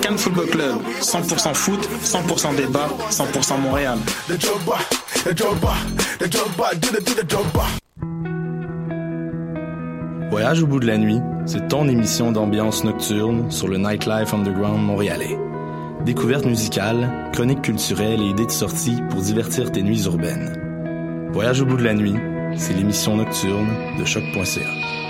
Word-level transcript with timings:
Cannes 0.00 0.18
Football 0.18 0.46
Club, 0.46 0.76
100% 1.00 1.54
foot, 1.54 1.88
100% 2.04 2.56
débat, 2.56 2.88
100% 3.10 3.60
Montréal. 3.60 3.98
Voyage 10.30 10.62
au 10.62 10.66
bout 10.66 10.80
de 10.80 10.86
la 10.86 10.96
nuit, 10.96 11.20
c'est 11.44 11.68
ton 11.68 11.88
émission 11.88 12.32
d'ambiance 12.32 12.84
nocturne 12.84 13.50
sur 13.50 13.68
le 13.68 13.78
Nightlife 13.78 14.32
Underground 14.32 14.80
montréalais. 14.82 15.36
Découvertes 16.04 16.46
musicales, 16.46 17.30
chroniques 17.32 17.62
culturelles 17.62 18.22
et 18.22 18.28
idées 18.30 18.46
de 18.46 18.50
sortie 18.50 18.98
pour 19.10 19.20
divertir 19.20 19.70
tes 19.72 19.82
nuits 19.82 20.04
urbaines. 20.04 21.28
Voyage 21.32 21.60
au 21.60 21.66
bout 21.66 21.76
de 21.76 21.84
la 21.84 21.94
nuit, 21.94 22.16
c'est 22.56 22.74
l'émission 22.74 23.16
nocturne 23.16 23.68
de 23.98 24.04
choc.ca. 24.04 25.09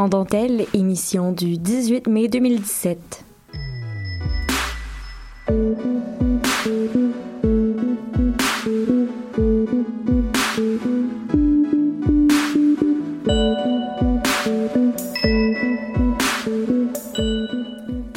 Sans 0.00 0.08
dentelle, 0.08 0.64
émission 0.72 1.30
du 1.30 1.58
18 1.58 2.06
mai 2.06 2.28
2017. 2.28 3.22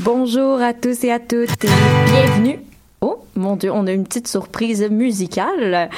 Bonjour 0.06 0.62
à 0.62 0.74
tous 0.74 1.04
et 1.04 1.12
à 1.12 1.20
toutes 1.20 1.66
bienvenue. 2.06 2.60
Oh 3.02 3.18
mon 3.36 3.58
Dieu, 3.58 3.72
on 3.74 3.86
a 3.88 3.92
une 3.92 4.06
petite 4.06 4.30
surprise 4.30 4.90
musicale. 4.90 5.90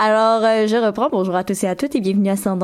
Alors, 0.00 0.44
euh, 0.44 0.68
je 0.68 0.76
reprends. 0.76 1.08
Bonjour 1.10 1.34
à 1.34 1.42
tous 1.42 1.64
et 1.64 1.66
à 1.66 1.74
toutes 1.74 1.96
et 1.96 2.00
bienvenue 2.00 2.30
à 2.30 2.36
Sans. 2.36 2.56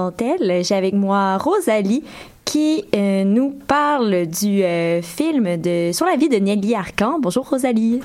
J'ai 0.63 0.77
avec 0.77 0.95
moi 0.95 1.39
Rosalie 1.39 2.05
qui 2.49 2.87
euh, 2.95 3.25
nous 3.25 3.51
parle 3.51 4.25
du 4.25 4.65
euh, 4.65 5.03
film 5.03 5.59
de 5.59 5.91
sur 5.93 6.07
la 6.07 6.17
vie 6.17 6.31
de 6.31 6.37
Nelly 6.37 6.75
Arcan. 6.75 7.19
Bonjour 7.19 7.47
Rosalie. 7.47 8.01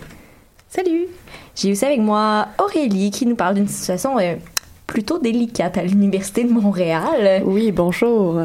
Salut. 0.68 1.06
J'ai 1.56 1.72
aussi 1.72 1.86
avec 1.86 2.02
moi 2.02 2.48
Aurélie 2.62 3.10
qui 3.10 3.26
nous 3.26 3.38
parle 3.38 3.56
d'une 3.56 3.70
situation 3.70 4.20
euh, 4.20 4.36
plutôt 4.86 5.18
délicate 5.18 5.78
à 5.78 5.84
l'Université 5.84 6.44
de 6.44 6.52
Montréal. 6.52 7.42
Oui, 7.46 7.72
bonjour. 7.72 8.42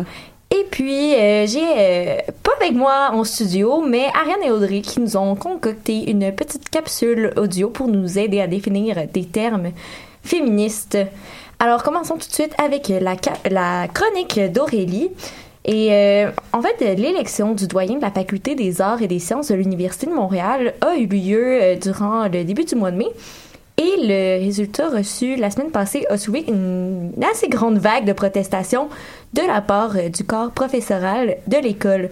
Et 0.52 0.64
puis, 0.70 1.10
j'ai 1.10 2.18
pas 2.44 2.52
avec 2.60 2.74
moi 2.74 3.10
en 3.12 3.24
studio, 3.24 3.82
mais 3.82 4.06
Ariane 4.14 4.44
et 4.44 4.50
Audrey 4.52 4.82
qui 4.82 5.00
nous 5.00 5.16
ont 5.16 5.34
concocté 5.34 6.08
une 6.10 6.32
petite 6.32 6.70
capsule 6.70 7.32
audio 7.36 7.70
pour 7.70 7.88
nous 7.88 8.18
aider 8.20 8.40
à 8.40 8.46
définir 8.46 8.96
des 9.12 9.24
termes 9.24 9.72
féministes. 10.22 10.96
Alors, 11.58 11.82
commençons 11.82 12.14
tout 12.14 12.28
de 12.28 12.32
suite 12.32 12.54
avec 12.56 12.88
la 12.88 13.88
chronique 13.88 14.40
d'Aurélie. 14.52 15.10
Et 15.68 15.92
euh, 15.92 16.30
en 16.54 16.62
fait, 16.62 16.80
l'élection 16.96 17.52
du 17.52 17.66
doyen 17.66 17.96
de 17.96 18.00
la 18.00 18.10
Faculté 18.10 18.54
des 18.54 18.80
arts 18.80 19.02
et 19.02 19.06
des 19.06 19.18
sciences 19.18 19.48
de 19.48 19.54
l'Université 19.54 20.06
de 20.06 20.12
Montréal 20.12 20.72
a 20.80 20.96
eu 20.96 21.04
lieu 21.04 21.62
euh, 21.62 21.76
durant 21.76 22.24
le 22.24 22.42
début 22.42 22.64
du 22.64 22.74
mois 22.74 22.90
de 22.90 22.96
mai. 22.96 23.08
Et 23.76 23.94
le 23.98 24.42
résultat 24.42 24.88
reçu 24.88 25.36
la 25.36 25.50
semaine 25.50 25.70
passée 25.70 26.06
a 26.08 26.16
soulevé 26.16 26.46
une 26.48 27.12
assez 27.30 27.48
grande 27.48 27.76
vague 27.76 28.06
de 28.06 28.14
protestations 28.14 28.88
de 29.34 29.42
la 29.42 29.60
part 29.60 29.94
euh, 29.96 30.08
du 30.08 30.24
corps 30.24 30.52
professoral 30.52 31.36
de 31.46 31.58
l'école. 31.58 32.08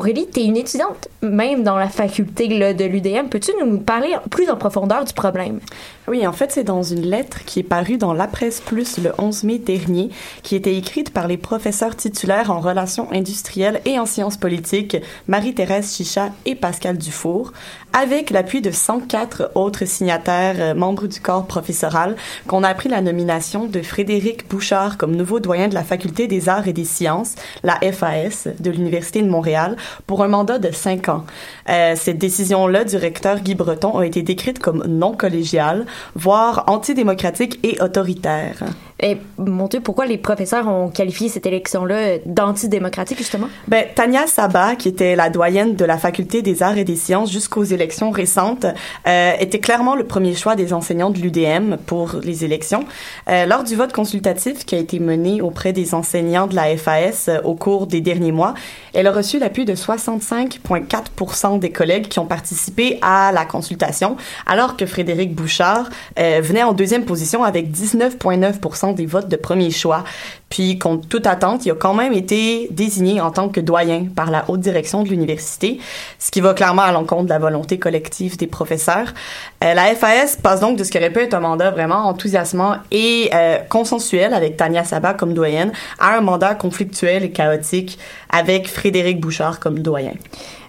Aurélie, 0.00 0.26
tu 0.32 0.40
es 0.40 0.44
une 0.46 0.56
étudiante, 0.56 1.08
même 1.20 1.62
dans 1.62 1.76
la 1.76 1.90
faculté 1.90 2.48
là, 2.48 2.72
de 2.72 2.86
l'UDM. 2.86 3.28
Peux-tu 3.28 3.50
nous 3.62 3.80
parler 3.80 4.16
plus 4.30 4.48
en 4.48 4.56
profondeur 4.56 5.04
du 5.04 5.12
problème? 5.12 5.60
Oui, 6.08 6.26
en 6.26 6.32
fait, 6.32 6.50
c'est 6.50 6.64
dans 6.64 6.82
une 6.82 7.02
lettre 7.02 7.44
qui 7.44 7.60
est 7.60 7.62
parue 7.62 7.98
dans 7.98 8.14
La 8.14 8.26
Presse 8.26 8.62
Plus 8.62 8.96
le 8.96 9.12
11 9.18 9.44
mai 9.44 9.58
dernier, 9.58 10.08
qui 10.42 10.56
était 10.56 10.74
écrite 10.74 11.12
par 11.12 11.28
les 11.28 11.36
professeurs 11.36 11.96
titulaires 11.96 12.50
en 12.50 12.60
relations 12.60 13.12
industrielles 13.12 13.82
et 13.84 13.98
en 13.98 14.06
sciences 14.06 14.38
politiques, 14.38 14.96
Marie-Thérèse 15.28 15.94
Chicha 15.94 16.30
et 16.46 16.54
Pascal 16.54 16.96
Dufour, 16.96 17.52
avec 17.92 18.30
l'appui 18.30 18.62
de 18.62 18.70
104 18.70 19.52
autres 19.54 19.84
signataires 19.84 20.56
euh, 20.58 20.74
membres 20.74 21.08
du 21.08 21.20
corps 21.20 21.46
professoral, 21.46 22.16
qu'on 22.46 22.62
a 22.62 22.68
appris 22.68 22.88
la 22.88 23.02
nomination 23.02 23.66
de 23.66 23.82
Frédéric 23.82 24.48
Bouchard 24.48 24.96
comme 24.96 25.14
nouveau 25.14 25.40
doyen 25.40 25.68
de 25.68 25.74
la 25.74 25.84
Faculté 25.84 26.26
des 26.26 26.48
arts 26.48 26.68
et 26.68 26.72
des 26.72 26.84
sciences, 26.84 27.34
la 27.62 27.78
FAS, 27.92 28.48
de 28.58 28.70
l'Université 28.70 29.22
de 29.22 29.28
Montréal, 29.28 29.76
pour 30.06 30.22
un 30.22 30.28
mandat 30.28 30.58
de 30.58 30.70
cinq 30.70 31.08
ans. 31.08 31.24
Euh, 31.68 31.94
cette 31.96 32.18
décision-là 32.18 32.84
du 32.84 32.96
recteur 32.96 33.40
Guy 33.40 33.54
Breton 33.54 33.98
a 33.98 34.06
été 34.06 34.22
décrite 34.22 34.58
comme 34.58 34.84
non 34.86 35.12
collégiale, 35.12 35.86
voire 36.14 36.64
antidémocratique 36.66 37.58
et 37.62 37.80
autoritaire. 37.80 38.64
Et 39.02 39.16
mon 39.38 39.66
Dieu, 39.66 39.80
pourquoi 39.80 40.04
les 40.04 40.18
professeurs 40.18 40.68
ont 40.68 40.90
qualifié 40.90 41.28
cette 41.28 41.46
élection-là 41.46 42.18
d'antidémocratique, 42.26 43.16
justement? 43.16 43.48
Ben, 43.66 43.86
Tania 43.94 44.26
Sabat, 44.26 44.76
qui 44.76 44.88
était 44.88 45.16
la 45.16 45.30
doyenne 45.30 45.74
de 45.74 45.84
la 45.86 45.96
Faculté 45.96 46.42
des 46.42 46.62
arts 46.62 46.76
et 46.76 46.84
des 46.84 46.96
sciences 46.96 47.32
jusqu'aux 47.32 47.64
élections 47.64 48.10
récentes, 48.10 48.66
euh, 49.06 49.32
était 49.40 49.58
clairement 49.58 49.94
le 49.94 50.04
premier 50.04 50.34
choix 50.34 50.54
des 50.54 50.74
enseignants 50.74 51.10
de 51.10 51.18
l'UDM 51.18 51.76
pour 51.86 52.16
les 52.22 52.44
élections. 52.44 52.84
Euh, 53.28 53.46
lors 53.46 53.64
du 53.64 53.74
vote 53.74 53.92
consultatif 53.92 54.66
qui 54.66 54.74
a 54.74 54.78
été 54.78 54.98
mené 54.98 55.40
auprès 55.40 55.72
des 55.72 55.94
enseignants 55.94 56.46
de 56.46 56.54
la 56.54 56.76
FAS 56.76 57.28
euh, 57.28 57.40
au 57.42 57.54
cours 57.54 57.86
des 57.86 58.02
derniers 58.02 58.32
mois, 58.32 58.52
elle 58.92 59.06
a 59.06 59.12
reçu 59.12 59.38
l'appui 59.38 59.64
de 59.64 59.74
65,4% 59.74 61.58
des 61.58 61.70
collègues 61.70 62.08
qui 62.08 62.18
ont 62.18 62.26
participé 62.26 62.98
à 63.00 63.32
la 63.32 63.46
consultation, 63.46 64.16
alors 64.46 64.76
que 64.76 64.84
Frédéric 64.84 65.34
Bouchard 65.34 65.88
venait 66.16 66.62
en 66.62 66.72
deuxième 66.72 67.04
position 67.04 67.44
avec 67.44 67.70
19,9 67.70 68.58
des 68.92 69.06
votes 69.06 69.28
de 69.28 69.36
premier 69.36 69.70
choix. 69.70 70.04
Puis, 70.50 70.78
contre 70.78 71.06
toute 71.06 71.28
attente, 71.28 71.64
il 71.64 71.70
a 71.70 71.74
quand 71.76 71.94
même 71.94 72.12
été 72.12 72.66
désigné 72.72 73.20
en 73.20 73.30
tant 73.30 73.48
que 73.48 73.60
doyen 73.60 74.06
par 74.14 74.32
la 74.32 74.44
haute 74.48 74.58
direction 74.60 75.04
de 75.04 75.08
l'université, 75.08 75.78
ce 76.18 76.32
qui 76.32 76.40
va 76.40 76.54
clairement 76.54 76.82
à 76.82 76.90
l'encontre 76.90 77.24
de 77.24 77.28
la 77.28 77.38
volonté 77.38 77.78
collective 77.78 78.36
des 78.36 78.48
professeurs. 78.48 79.14
Euh, 79.62 79.74
la 79.74 79.94
FAS 79.94 80.36
passe 80.42 80.58
donc 80.58 80.76
de 80.76 80.82
ce 80.82 80.90
qui 80.90 80.98
aurait 80.98 81.12
pu 81.12 81.20
être 81.20 81.34
un 81.34 81.40
mandat 81.40 81.70
vraiment 81.70 82.08
enthousiasmant 82.08 82.76
et 82.90 83.30
euh, 83.32 83.58
consensuel 83.68 84.34
avec 84.34 84.56
Tania 84.56 84.82
Sabat 84.82 85.14
comme 85.14 85.34
doyenne 85.34 85.72
à 86.00 86.16
un 86.16 86.20
mandat 86.20 86.56
conflictuel 86.56 87.22
et 87.22 87.30
chaotique 87.30 87.98
avec 88.28 88.68
Frédéric 88.68 89.20
Bouchard 89.20 89.60
comme 89.60 89.78
doyen. 89.78 90.14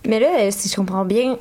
Mais 0.08 0.20
là, 0.20 0.28
euh, 0.42 0.50
si 0.52 0.70
je 0.70 0.76
comprends 0.76 1.06
bien, 1.06 1.38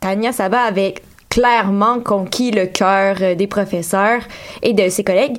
Tania 0.00 0.32
Sabat 0.32 0.60
avait 0.60 0.94
clairement 1.30 2.00
conquis 2.00 2.50
le 2.50 2.66
cœur 2.66 3.36
des 3.36 3.46
professeurs 3.46 4.22
et 4.62 4.72
de 4.72 4.88
ses 4.88 5.04
collègues 5.04 5.38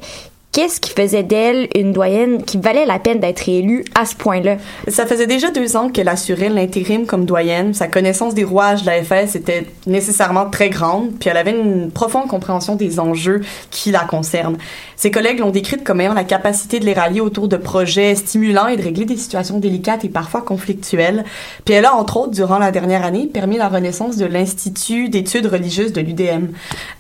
qu'est-ce 0.52 0.80
qui 0.80 0.92
faisait 0.92 1.24
d'elle 1.24 1.68
une 1.76 1.94
doyenne 1.94 2.44
qui 2.44 2.58
valait 2.58 2.86
la 2.86 3.00
peine 3.00 3.20
d'être 3.20 3.48
élue 3.48 3.86
à 3.96 4.06
ce 4.06 4.16
point-là? 4.16 4.58
Ça 4.88 5.06
faisait 5.06 5.28
déjà 5.28 5.52
deux 5.52 5.78
ans 5.78 5.90
qu'elle 5.90 6.10
assurait 6.10 6.50
l'intérim 6.50 7.06
comme 7.06 7.26
doyenne. 7.26 7.74
Sa 7.74 7.88
connaissance 7.88 8.34
des 8.34 8.44
rouages 8.44 8.82
de 8.84 8.88
la 8.88 9.04
FS 9.04 9.36
était 9.36 9.66
nécessairement 9.86 10.50
très 10.50 10.70
grande, 10.70 11.12
puis 11.20 11.30
elle 11.30 11.38
avait 11.38 11.52
une 11.58 11.92
profonde 11.92 12.28
compréhension 12.28 12.76
des 12.76 13.00
enjeux 13.00 13.42
qui 13.72 13.92
la 13.92 14.02
concernent. 14.02 14.58
Ses 14.96 15.12
collègues 15.12 15.40
l'ont 15.40 15.52
décrite 15.52 15.84
comme 15.84 16.02
ayant 16.02 16.14
la 16.14 16.26
capacité 16.26 16.80
de 16.80 16.86
les 16.86 16.94
rallier 16.94 17.22
autour 17.22 17.48
de 17.48 17.56
projets 17.56 18.16
stimulants 18.16 18.68
et 18.68 18.76
de 18.76 18.84
régler 18.84 19.06
des 19.06 19.18
situations 19.18 19.60
délicates 19.60 20.04
et 20.04 20.10
parfois 20.10 20.42
conflictuelles. 20.42 21.24
Puis 21.64 21.74
elle 21.74 21.86
a, 21.86 21.96
entre 21.96 22.18
autres, 22.18 22.32
durant 22.32 22.58
la 22.58 22.72
dernière 22.72 23.06
année, 23.06 23.28
permis 23.28 23.58
la 23.58 23.70
renaissance 23.70 24.18
de 24.18 24.26
l'Institut 24.26 25.10
d'études 25.10 25.46
religieuses 25.46 25.94
de 25.94 26.02
l'UDM. 26.02 26.48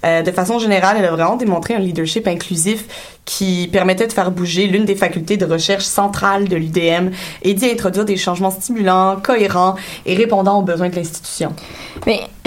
Euh, 0.06 0.22
de 0.22 0.31
façon 0.31 0.60
générale, 0.60 0.96
elle 1.00 1.06
a 1.06 1.12
vraiment 1.12 1.36
démontré 1.36 1.74
un 1.74 1.80
leadership 1.80 2.28
inclusif 2.28 2.86
qui 3.29 3.69
permettait 3.71 4.07
de 4.07 4.11
faire 4.11 4.31
bouger 4.31 4.65
l'une 4.65 4.85
des 4.85 4.95
facultés 4.95 5.37
de 5.37 5.45
recherche 5.45 5.83
centrales 5.83 6.47
de 6.47 6.55
l'UDM 6.55 7.11
et 7.43 7.53
d'y 7.53 7.69
introduire 7.69 8.03
des 8.03 8.17
changements 8.17 8.49
stimulants, 8.49 9.17
cohérents 9.21 9.75
et 10.07 10.15
répondant 10.15 10.57
aux 10.57 10.63
besoins 10.63 10.89
de 10.89 10.95
l'institution. 10.95 11.53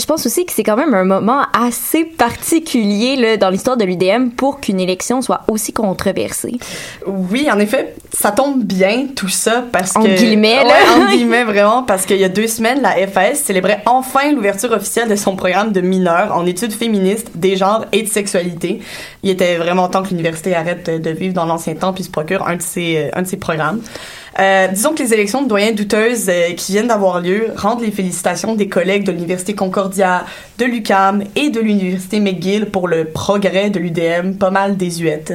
Je 0.02 0.06
pense 0.06 0.26
aussi 0.26 0.44
que 0.44 0.52
c'est 0.52 0.64
quand 0.64 0.76
même 0.76 0.94
un 0.94 1.04
moment 1.04 1.42
assez 1.52 2.04
particulier 2.04 3.14
là, 3.14 3.36
dans 3.36 3.50
l'histoire 3.50 3.76
de 3.76 3.84
l'UDM 3.84 4.30
pour 4.30 4.58
qu'une 4.58 4.80
élection 4.80 5.22
soit 5.22 5.42
aussi 5.46 5.72
controversée. 5.72 6.58
Oui, 7.06 7.48
en 7.50 7.60
effet, 7.60 7.94
ça 8.12 8.32
tombe 8.32 8.64
bien 8.64 9.06
tout 9.14 9.28
ça 9.28 9.64
parce 9.70 9.94
en 9.94 10.02
que... 10.02 10.16
Guillemets, 10.16 10.64
là. 10.64 10.64
Ouais, 10.64 11.04
en 11.04 11.10
guillemets, 11.14 11.44
vraiment, 11.44 11.84
parce 11.84 12.04
qu'il 12.04 12.16
y 12.16 12.24
a 12.24 12.28
deux 12.28 12.48
semaines, 12.48 12.82
la 12.82 13.06
FAS 13.06 13.36
célébrait 13.36 13.80
enfin 13.86 14.32
l'ouverture 14.32 14.72
officielle 14.72 15.08
de 15.08 15.14
son 15.14 15.36
programme 15.36 15.70
de 15.70 15.80
mineurs 15.80 16.36
en 16.36 16.46
études 16.46 16.72
féministes, 16.72 17.30
des 17.36 17.56
genres 17.56 17.84
et 17.92 18.02
de 18.02 18.08
sexualité. 18.08 18.80
Il 19.22 19.30
était 19.30 19.56
vraiment 19.56 19.88
temps 19.88 20.02
que 20.02 20.08
l'université 20.08 20.56
arrête 20.56 20.90
de 20.90 21.10
vivre 21.10 21.34
dans 21.34 21.46
l'ancien 21.46 21.76
temps 21.76 21.92
puis 21.92 22.02
se 22.02 22.10
procure 22.10 22.48
un 22.48 22.56
de 22.56 22.62
ses, 22.62 23.10
un 23.14 23.22
de 23.22 23.28
ses 23.28 23.36
programmes. 23.36 23.80
Euh, 24.38 24.68
disons 24.68 24.94
que 24.94 25.02
les 25.02 25.12
élections 25.12 25.42
de 25.42 25.48
doyens 25.48 25.72
douteuses 25.72 26.28
euh, 26.28 26.52
qui 26.54 26.72
viennent 26.72 26.88
d'avoir 26.88 27.20
lieu 27.20 27.48
rendent 27.56 27.82
les 27.82 27.90
félicitations 27.90 28.54
des 28.54 28.68
collègues 28.68 29.04
de 29.04 29.12
l'Université 29.12 29.54
Concordia, 29.54 30.24
de 30.58 30.64
l'UCAM 30.64 31.24
et 31.36 31.50
de 31.50 31.60
l'Université 31.60 32.18
McGill 32.20 32.66
pour 32.66 32.88
le 32.88 33.04
progrès 33.04 33.70
de 33.70 33.78
l'UDM 33.78 34.34
pas 34.38 34.50
mal 34.50 34.76
désuète. 34.76 35.34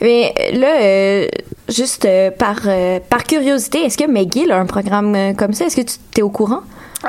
Mais 0.00 0.34
là, 0.52 0.82
euh, 0.82 1.26
juste 1.68 2.04
euh, 2.04 2.30
par, 2.30 2.60
par 3.08 3.24
curiosité, 3.24 3.78
est-ce 3.84 3.96
que 3.96 4.08
McGill 4.08 4.52
a 4.52 4.58
un 4.58 4.66
programme 4.66 5.34
comme 5.36 5.52
ça? 5.52 5.66
Est-ce 5.66 5.76
que 5.76 5.82
tu 5.82 6.18
es 6.18 6.22
au 6.22 6.30
courant? 6.30 6.60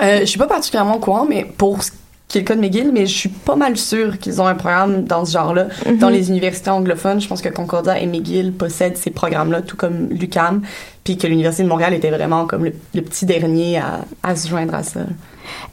Euh, 0.01 0.21
je 0.21 0.25
suis 0.25 0.39
pas 0.39 0.47
particulièrement 0.47 0.95
au 0.95 0.99
courant, 0.99 1.25
mais 1.29 1.45
pour 1.45 1.83
ce 1.83 1.91
qui 2.33 2.39
est 2.39 2.41
le 2.41 2.47
cas 2.47 2.55
de 2.55 2.61
McGill, 2.61 2.91
mais 2.91 3.05
je 3.05 3.15
suis 3.15 3.29
pas 3.29 3.55
mal 3.55 3.77
sûre 3.77 4.17
qu'ils 4.17 4.41
ont 4.41 4.47
un 4.47 4.55
programme 4.55 5.03
dans 5.03 5.23
ce 5.23 5.33
genre-là. 5.33 5.67
Mhm. 5.85 5.99
Dans 5.99 6.09
les 6.09 6.29
universités 6.29 6.71
anglophones, 6.71 7.21
je 7.21 7.27
pense 7.27 7.43
que 7.43 7.49
Concordia 7.49 7.99
et 7.99 8.07
McGill 8.07 8.51
possèdent 8.53 8.97
ces 8.97 9.11
programmes-là, 9.11 9.61
tout 9.61 9.77
comme 9.77 10.09
l'UQAM, 10.09 10.63
puis 11.03 11.15
que 11.15 11.27
l'Université 11.27 11.61
de 11.61 11.67
Montréal 11.67 11.93
était 11.93 12.09
vraiment 12.09 12.47
comme 12.47 12.65
le, 12.65 12.73
le 12.95 13.01
petit 13.03 13.27
dernier 13.27 13.77
à, 13.77 13.99
à 14.23 14.35
se 14.35 14.47
joindre 14.47 14.73
à 14.73 14.81
ça. 14.81 15.01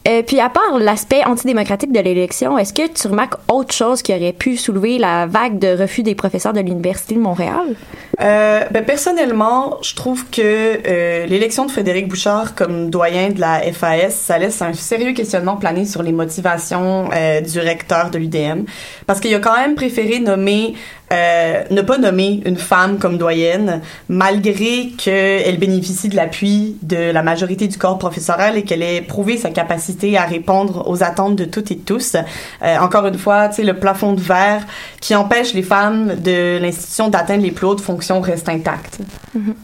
Euh, 0.08 0.22
puis 0.22 0.40
à 0.40 0.48
part 0.48 0.78
l'aspect 0.78 1.24
antidémocratique 1.24 1.92
de 1.92 2.00
l'élection, 2.00 2.58
est-ce 2.58 2.72
que 2.72 2.86
tu 2.88 3.08
remarques 3.08 3.34
autre 3.48 3.74
chose 3.74 4.02
qui 4.02 4.14
aurait 4.14 4.32
pu 4.32 4.56
soulever 4.56 4.98
la 4.98 5.26
vague 5.26 5.58
de 5.58 5.80
refus 5.80 6.02
des 6.02 6.14
professeurs 6.14 6.52
de 6.52 6.60
l'Université 6.60 7.14
de 7.14 7.20
Montréal? 7.20 7.74
Euh, 8.20 8.64
ben 8.70 8.84
personnellement, 8.84 9.78
je 9.82 9.94
trouve 9.94 10.28
que 10.30 10.40
euh, 10.40 11.26
l'élection 11.26 11.66
de 11.66 11.70
Frédéric 11.70 12.08
Bouchard 12.08 12.54
comme 12.54 12.90
doyen 12.90 13.30
de 13.30 13.40
la 13.40 13.60
FAS, 13.72 14.10
ça 14.10 14.38
laisse 14.38 14.60
un 14.62 14.72
sérieux 14.72 15.12
questionnement 15.12 15.56
planer 15.56 15.84
sur 15.84 16.02
les 16.02 16.12
motivations 16.12 17.08
du 17.44 17.60
recteur 17.60 18.10
de 18.10 18.18
l'UDM, 18.18 18.64
parce 19.06 19.20
qu'il 19.20 19.34
a 19.34 19.38
quand 19.38 19.56
même 19.56 19.74
préféré 19.74 20.18
nommer 20.20 20.74
euh, 21.12 21.64
ne 21.70 21.82
pas 21.82 21.98
nommer 21.98 22.40
une 22.44 22.56
femme 22.56 22.98
comme 22.98 23.18
doyenne, 23.18 23.80
malgré 24.08 24.90
qu'elle 24.96 25.58
bénéficie 25.58 26.08
de 26.08 26.14
l'appui 26.14 26.76
de 26.82 27.10
la 27.10 27.22
majorité 27.22 27.66
du 27.66 27.78
corps 27.78 27.98
professoral 27.98 28.56
et 28.56 28.62
qu'elle 28.62 28.82
ait 28.82 29.00
prouvé 29.02 29.36
sa 29.36 29.50
capacité 29.50 30.16
à 30.16 30.24
répondre 30.24 30.88
aux 30.88 31.02
attentes 31.02 31.36
de 31.36 31.44
toutes 31.44 31.70
et 31.72 31.78
tous. 31.78 32.14
Euh, 32.62 32.78
encore 32.78 33.06
une 33.06 33.18
fois, 33.18 33.48
tu 33.48 33.56
sais, 33.56 33.62
le 33.64 33.74
plafond 33.74 34.12
de 34.12 34.20
verre 34.20 34.64
qui 35.00 35.14
empêche 35.14 35.52
les 35.52 35.62
femmes 35.62 36.14
de 36.22 36.58
l'institution 36.58 37.08
d'atteindre 37.08 37.42
les 37.42 37.50
plus 37.50 37.66
hautes 37.66 37.80
fonctions 37.80 38.20
reste 38.20 38.48
intact. 38.48 38.98
Mhm. 39.34 39.54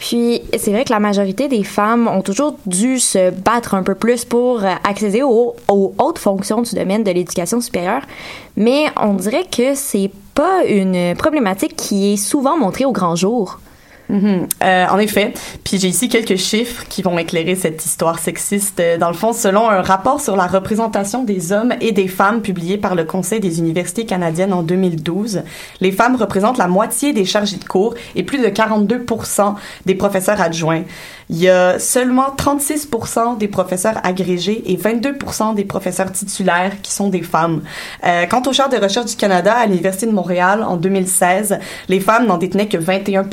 Puis, 0.00 0.40
c'est 0.58 0.72
vrai 0.72 0.84
que 0.84 0.92
la 0.92 0.98
majorité 0.98 1.46
des 1.46 1.62
femmes 1.62 2.08
ont 2.08 2.22
toujours 2.22 2.56
dû 2.64 2.98
se 2.98 3.30
battre 3.30 3.74
un 3.74 3.82
peu 3.82 3.94
plus 3.94 4.24
pour 4.24 4.64
euh, 4.64 4.70
accéder 4.82 5.22
aux, 5.22 5.54
aux 5.68 5.94
hautes 5.98 6.18
fonctions 6.18 6.62
du 6.62 6.74
domaine 6.74 7.04
de 7.04 7.10
l'éducation 7.10 7.60
supérieure, 7.60 8.02
mais 8.56 8.86
on 8.96 9.12
dirait 9.12 9.44
que 9.44 9.74
c'est 9.74 10.10
pas 10.34 10.64
une 10.64 11.14
problématique 11.16 11.76
qui 11.76 12.14
est 12.14 12.16
souvent 12.16 12.56
montrée 12.56 12.86
au 12.86 12.92
grand 12.92 13.14
jour. 13.14 13.60
Mhm. 14.10 14.48
Euh, 14.64 14.86
en 14.88 14.98
effet. 14.98 15.32
Puis 15.62 15.78
j'ai 15.78 15.88
ici 15.88 16.08
quelques 16.08 16.36
chiffres 16.36 16.84
qui 16.88 17.02
vont 17.02 17.16
éclairer 17.16 17.54
cette 17.54 17.84
histoire 17.84 18.18
sexiste. 18.18 18.80
Euh, 18.80 18.98
Dans 18.98 19.08
le 19.08 19.14
fond, 19.14 19.32
selon 19.32 19.70
un 19.70 19.82
rapport 19.82 20.20
sur 20.20 20.36
la 20.36 20.46
représentation 20.46 21.22
des 21.22 21.52
hommes 21.52 21.72
et 21.80 21.92
des 21.92 22.08
femmes 22.08 22.42
publié 22.42 22.76
par 22.76 22.96
le 22.96 23.04
Conseil 23.04 23.38
des 23.38 23.60
universités 23.60 24.06
canadiennes 24.06 24.52
en 24.52 24.62
2012, 24.62 25.42
les 25.80 25.92
femmes 25.92 26.16
représentent 26.16 26.58
la 26.58 26.66
moitié 26.66 27.12
des 27.12 27.24
chargés 27.24 27.56
de 27.56 27.64
cours 27.64 27.94
et 28.16 28.24
plus 28.24 28.38
de 28.38 28.48
42% 28.48 29.54
des 29.86 29.94
professeurs 29.94 30.40
adjoints. 30.40 30.82
Il 31.28 31.38
y 31.38 31.48
a 31.48 31.78
seulement 31.78 32.34
36% 32.36 33.38
des 33.38 33.46
professeurs 33.46 34.00
agrégés 34.02 34.64
et 34.66 34.76
22% 34.76 35.54
des 35.54 35.64
professeurs 35.64 36.10
titulaires 36.10 36.72
qui 36.82 36.92
sont 36.92 37.08
des 37.08 37.22
femmes. 37.22 37.62
Euh, 38.04 38.26
quant 38.26 38.42
aux 38.46 38.52
chaires 38.52 38.68
de 38.68 38.76
recherche 38.76 39.06
du 39.06 39.16
Canada 39.16 39.54
à 39.54 39.66
l'Université 39.66 40.06
de 40.06 40.10
Montréal 40.12 40.64
en 40.64 40.76
2016, 40.76 41.60
les 41.88 42.00
femmes 42.00 42.26
n'en 42.26 42.36
détenaient 42.36 42.66
que 42.66 42.76
21 42.76 43.26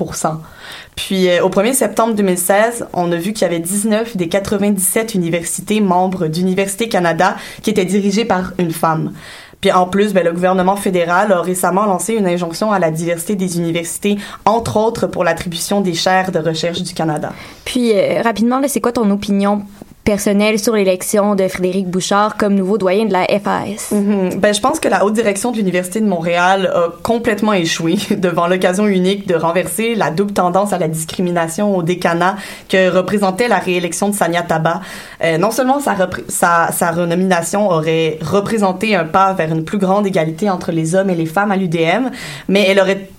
puis 0.95 1.29
euh, 1.29 1.43
au 1.43 1.49
1er 1.49 1.73
septembre 1.73 2.15
2016, 2.15 2.87
on 2.93 3.11
a 3.11 3.15
vu 3.15 3.33
qu'il 3.33 3.43
y 3.43 3.45
avait 3.45 3.59
19 3.59 4.17
des 4.17 4.27
97 4.27 5.15
universités 5.15 5.79
membres 5.79 6.27
d'Université 6.27 6.89
Canada 6.89 7.37
qui 7.61 7.69
étaient 7.69 7.85
dirigées 7.85 8.25
par 8.25 8.53
une 8.57 8.71
femme. 8.71 9.13
Puis 9.61 9.71
en 9.71 9.87
plus, 9.87 10.13
ben, 10.13 10.23
le 10.23 10.31
gouvernement 10.31 10.75
fédéral 10.75 11.31
a 11.31 11.41
récemment 11.41 11.85
lancé 11.85 12.13
une 12.13 12.27
injonction 12.27 12.71
à 12.71 12.79
la 12.79 12.91
diversité 12.91 13.35
des 13.35 13.57
universités, 13.57 14.17
entre 14.45 14.77
autres 14.77 15.07
pour 15.07 15.23
l'attribution 15.23 15.81
des 15.81 15.93
chaires 15.93 16.31
de 16.31 16.39
recherche 16.39 16.81
du 16.83 16.93
Canada. 16.93 17.33
Puis 17.65 17.91
euh, 17.93 18.21
rapidement, 18.21 18.61
c'est 18.67 18.81
quoi 18.81 18.91
ton 18.91 19.09
opinion 19.09 19.63
personnelle 20.07 20.57
sur 20.57 20.73
l'élection 20.73 21.35
de 21.35 21.49
Frédéric 21.49 21.89
Bouchard 21.89 22.37
comme 22.37 22.55
nouveau 22.55 22.77
doyen 22.77 23.07
de 23.07 23.11
la 23.11 23.25
FAS? 23.25 23.93
Mhm. 23.93 24.39
Ben, 24.39 24.53
je 24.53 24.61
pense 24.61 24.79
que 24.79 24.87
la 24.87 25.03
haute 25.03 25.13
direction 25.13 25.51
de 25.51 25.57
l'Université 25.57 25.99
de 25.99 26.07
Montréal 26.07 26.71
a 26.73 26.93
complètement 27.03 27.51
échoué 27.51 27.97
devant 28.17 28.47
l'occasion 28.47 28.87
unique 28.87 29.27
de 29.27 29.35
renverser 29.35 29.95
la 29.95 30.09
double 30.09 30.31
tendance 30.31 30.71
à 30.71 30.77
la 30.77 30.87
discrimination 30.87 31.75
au 31.75 31.83
décanat 31.83 32.37
que 32.69 32.89
représentait 32.89 33.49
la 33.49 33.57
réélection 33.57 34.07
de 34.07 34.15
Sania 34.15 34.43
Taba. 34.43 34.79
Euh, 35.25 35.37
non 35.37 35.51
seulement 35.51 35.81
sa, 35.81 35.97
sa, 36.29 36.71
sa 36.71 36.91
renomination 36.91 37.69
aurait 37.69 38.17
représenté 38.21 38.95
un 38.95 39.03
pas 39.03 39.33
vers 39.33 39.51
une 39.51 39.65
plus 39.65 39.77
grande 39.77 40.07
égalité 40.07 40.49
entre 40.49 40.71
les 40.71 40.95
hommes 40.95 41.09
et 41.09 41.15
les 41.15 41.25
femmes 41.25 41.51
à 41.51 41.57
l'UDM, 41.57 42.11
mais 42.47 42.65
elle 42.65 42.79
aurait 42.79 43.09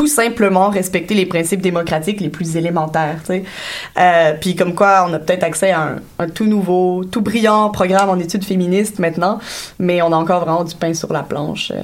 tout 0.00 0.06
simplement 0.06 0.70
respecter 0.70 1.12
les 1.12 1.26
principes 1.26 1.60
démocratiques 1.60 2.22
les 2.22 2.30
plus 2.30 2.56
élémentaires. 2.56 3.20
Euh, 3.28 4.32
puis 4.40 4.56
comme 4.56 4.74
quoi, 4.74 5.04
on 5.06 5.12
a 5.12 5.18
peut-être 5.18 5.44
accès 5.44 5.72
à 5.72 5.82
un, 5.82 5.96
un 6.18 6.26
tout 6.30 6.46
nouveau, 6.46 7.04
tout 7.04 7.20
brillant 7.20 7.68
programme 7.68 8.08
en 8.08 8.18
études 8.18 8.42
féministes 8.44 8.98
maintenant, 8.98 9.40
mais 9.78 10.00
on 10.00 10.10
a 10.10 10.16
encore 10.16 10.40
vraiment 10.46 10.64
du 10.64 10.74
pain 10.74 10.94
sur 10.94 11.12
la 11.12 11.22
planche. 11.22 11.70
euh. 11.76 11.82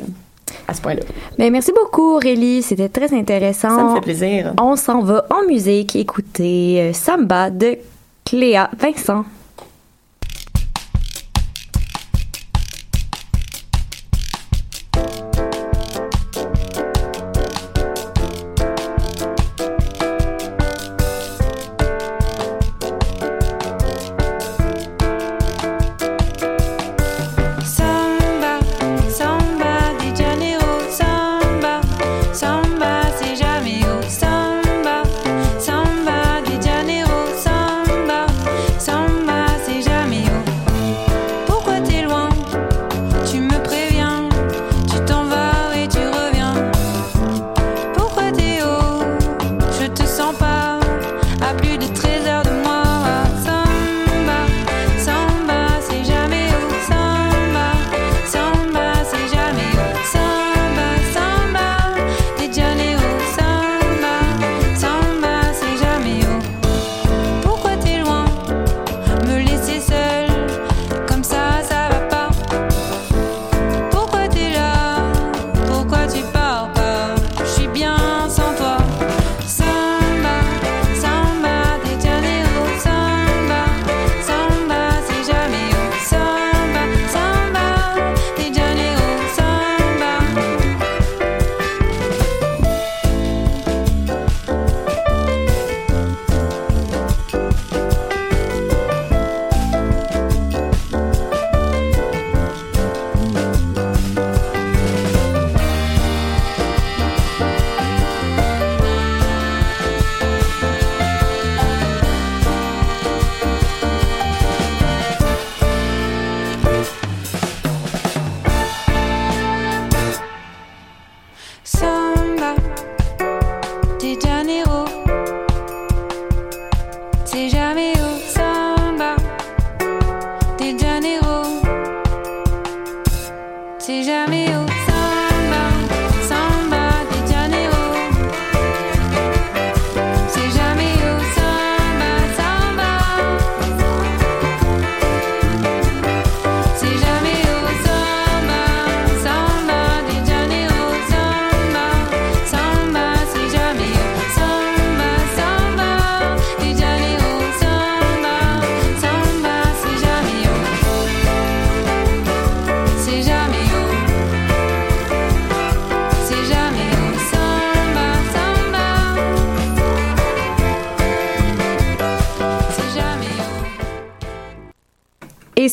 à 0.67 0.73
ce 0.73 0.81
point-là. 0.81 1.03
Ben, 1.39 1.53
merci 1.53 1.73
beaucoup, 1.73 2.15
Aurélie. 2.15 2.63
C'était 2.63 2.89
très 2.89 3.13
intéressant. 3.15 3.77
Ça 3.77 3.85
me 3.85 3.95
fait 3.97 4.01
plaisir. 4.01 4.55
On 4.59 4.77
s'en 4.77 5.03
va 5.03 5.27
en 5.29 5.47
musique 5.47 5.95
écouter 5.95 6.81
euh, 6.81 6.93
Samba 6.95 7.51
de 7.51 7.77
Cléa 8.25 8.71
Vincent. 8.81 9.27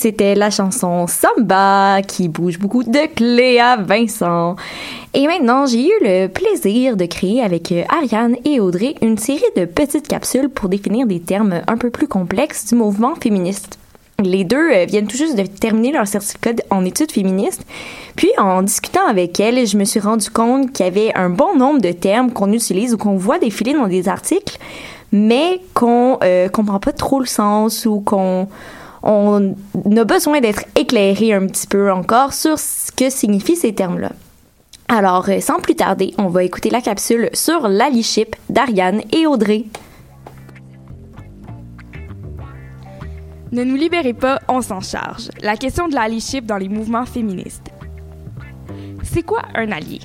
C'était 0.04 0.36
la 0.36 0.50
chanson 0.50 1.08
Samba 1.08 2.02
qui 2.06 2.28
bouge 2.28 2.60
beaucoup 2.60 2.84
de 2.84 3.08
Cléa 3.16 3.78
Vincent. 3.78 4.58
Et 5.14 5.28
maintenant, 5.28 5.66
j'ai 5.66 5.88
eu 5.88 5.94
le 6.02 6.28
plaisir 6.28 6.98
de 6.98 7.06
créer 7.06 7.42
avec 7.42 7.72
euh, 7.72 7.84
Ariane 7.88 8.36
et 8.44 8.60
Audrey 8.60 8.96
une 9.02 9.18
série 9.18 9.42
de 9.56 9.64
petites 9.64 10.10
capsules 10.10 10.50
pour 10.50 10.68
définir 10.68 11.08
des 11.08 11.22
termes 11.22 11.62
un 11.68 11.78
peu 11.78 11.90
plus 11.90 12.10
complexes 12.10 12.66
du 12.66 12.76
mouvement 12.76 13.16
féministe. 13.16 13.80
Les 14.22 14.44
deux 14.44 14.74
euh, 14.74 14.84
viennent 14.84 15.08
tout 15.08 15.16
juste 15.16 15.38
de 15.38 15.44
terminer 15.44 15.94
leur 15.94 16.06
certificat 16.06 16.56
en 16.70 16.84
études 16.84 17.14
féministes. 17.14 17.66
Puis, 18.18 18.32
en 18.38 18.62
discutant 18.62 19.08
avec 19.08 19.40
elles, 19.40 19.66
je 19.66 19.78
me 19.78 19.86
suis 19.86 20.02
rendu 20.02 20.30
compte 20.30 20.74
qu'il 20.74 20.86
y 20.86 20.90
avait 20.90 21.16
un 21.16 21.30
bon 21.30 21.56
nombre 21.56 21.80
de 21.80 21.94
termes 21.94 22.34
qu'on 22.34 22.52
utilise 22.52 22.94
ou 22.94 22.98
qu'on 22.98 23.16
voit 23.16 23.40
défiler 23.40 23.72
dans 23.72 23.88
des 23.88 24.10
articles, 24.10 24.58
mais 25.14 25.62
qu'on 25.74 26.18
euh, 26.26 26.50
comprend 26.50 26.82
pas 26.82 26.92
trop 26.92 27.22
le 27.22 27.26
sens 27.26 27.86
ou 27.86 28.02
qu'on 28.02 28.50
on 29.04 29.56
a 29.98 30.04
besoin 30.06 30.40
d'être 30.40 30.64
éclairé 30.76 31.34
un 31.34 31.48
petit 31.48 31.68
peu 31.68 31.92
encore 31.92 32.34
sur 32.34 32.58
ce 32.58 32.92
que 32.92 33.10
signifient 33.10 33.58
ces 33.58 33.76
termes-là. 33.76 34.12
Alors, 34.88 35.30
euh, 35.30 35.40
sans 35.40 35.60
plus 35.60 35.76
tarder, 35.76 36.14
on 36.18 36.28
va 36.28 36.44
écouter 36.44 36.70
la 36.70 36.82
capsule 36.82 37.30
sur 37.34 37.68
l'allyship 37.68 38.36
d'Ariane 38.50 39.02
et 39.12 39.28
Audrey. 39.28 39.66
Ne 43.52 43.64
nous 43.64 43.76
libérez 43.76 44.14
pas, 44.14 44.40
on 44.48 44.62
s'en 44.62 44.82
charge. 44.82 45.30
La 45.42 45.58
question 45.58 45.88
de 45.88 45.96
l'allyship 45.96 46.46
dans 46.46 46.58
les 46.58 46.70
mouvements 46.70 47.06
féministes. 47.06 47.70
C'est 49.04 49.24
quoi 49.24 49.44
un 49.54 49.72
allié? 49.72 50.00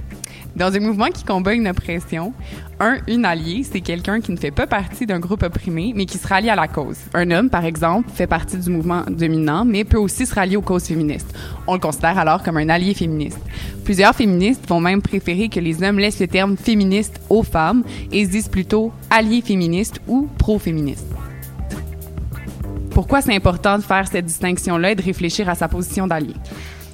Dans 0.58 0.74
un 0.74 0.80
mouvement 0.80 1.06
qui 1.06 1.22
combat 1.22 1.54
une 1.54 1.68
oppression, 1.68 2.32
un, 2.80 2.96
une 3.06 3.24
allié, 3.24 3.62
c'est 3.62 3.80
quelqu'un 3.80 4.20
qui 4.20 4.32
ne 4.32 4.36
fait 4.36 4.50
pas 4.50 4.66
partie 4.66 5.06
d'un 5.06 5.20
groupe 5.20 5.44
opprimé, 5.44 5.92
mais 5.94 6.04
qui 6.04 6.18
se 6.18 6.26
rallie 6.26 6.50
à 6.50 6.56
la 6.56 6.66
cause. 6.66 6.96
Un 7.14 7.30
homme, 7.30 7.48
par 7.48 7.64
exemple, 7.64 8.10
fait 8.12 8.26
partie 8.26 8.56
du 8.58 8.68
mouvement 8.68 9.04
dominant, 9.08 9.64
mais 9.64 9.84
peut 9.84 9.98
aussi 9.98 10.26
se 10.26 10.34
rallier 10.34 10.56
aux 10.56 10.62
causes 10.62 10.86
féministes. 10.86 11.32
On 11.68 11.74
le 11.74 11.78
considère 11.78 12.18
alors 12.18 12.42
comme 12.42 12.56
un 12.56 12.68
allié 12.70 12.92
féministe. 12.92 13.38
Plusieurs 13.84 14.16
féministes 14.16 14.68
vont 14.68 14.80
même 14.80 15.00
préférer 15.00 15.48
que 15.48 15.60
les 15.60 15.80
hommes 15.80 16.00
laissent 16.00 16.18
le 16.18 16.26
terme 16.26 16.56
féministe 16.56 17.20
aux 17.30 17.44
femmes 17.44 17.84
et 18.10 18.24
se 18.24 18.30
disent 18.30 18.48
plutôt 18.48 18.90
alliés 19.10 19.42
féministes 19.42 20.00
ou 20.08 20.28
pro-féministes. 20.38 21.06
Pourquoi 22.90 23.22
c'est 23.22 23.36
important 23.36 23.78
de 23.78 23.82
faire 23.84 24.08
cette 24.08 24.26
distinction-là 24.26 24.90
et 24.90 24.94
de 24.96 25.02
réfléchir 25.02 25.48
à 25.48 25.54
sa 25.54 25.68
position 25.68 26.08
d'allié? 26.08 26.34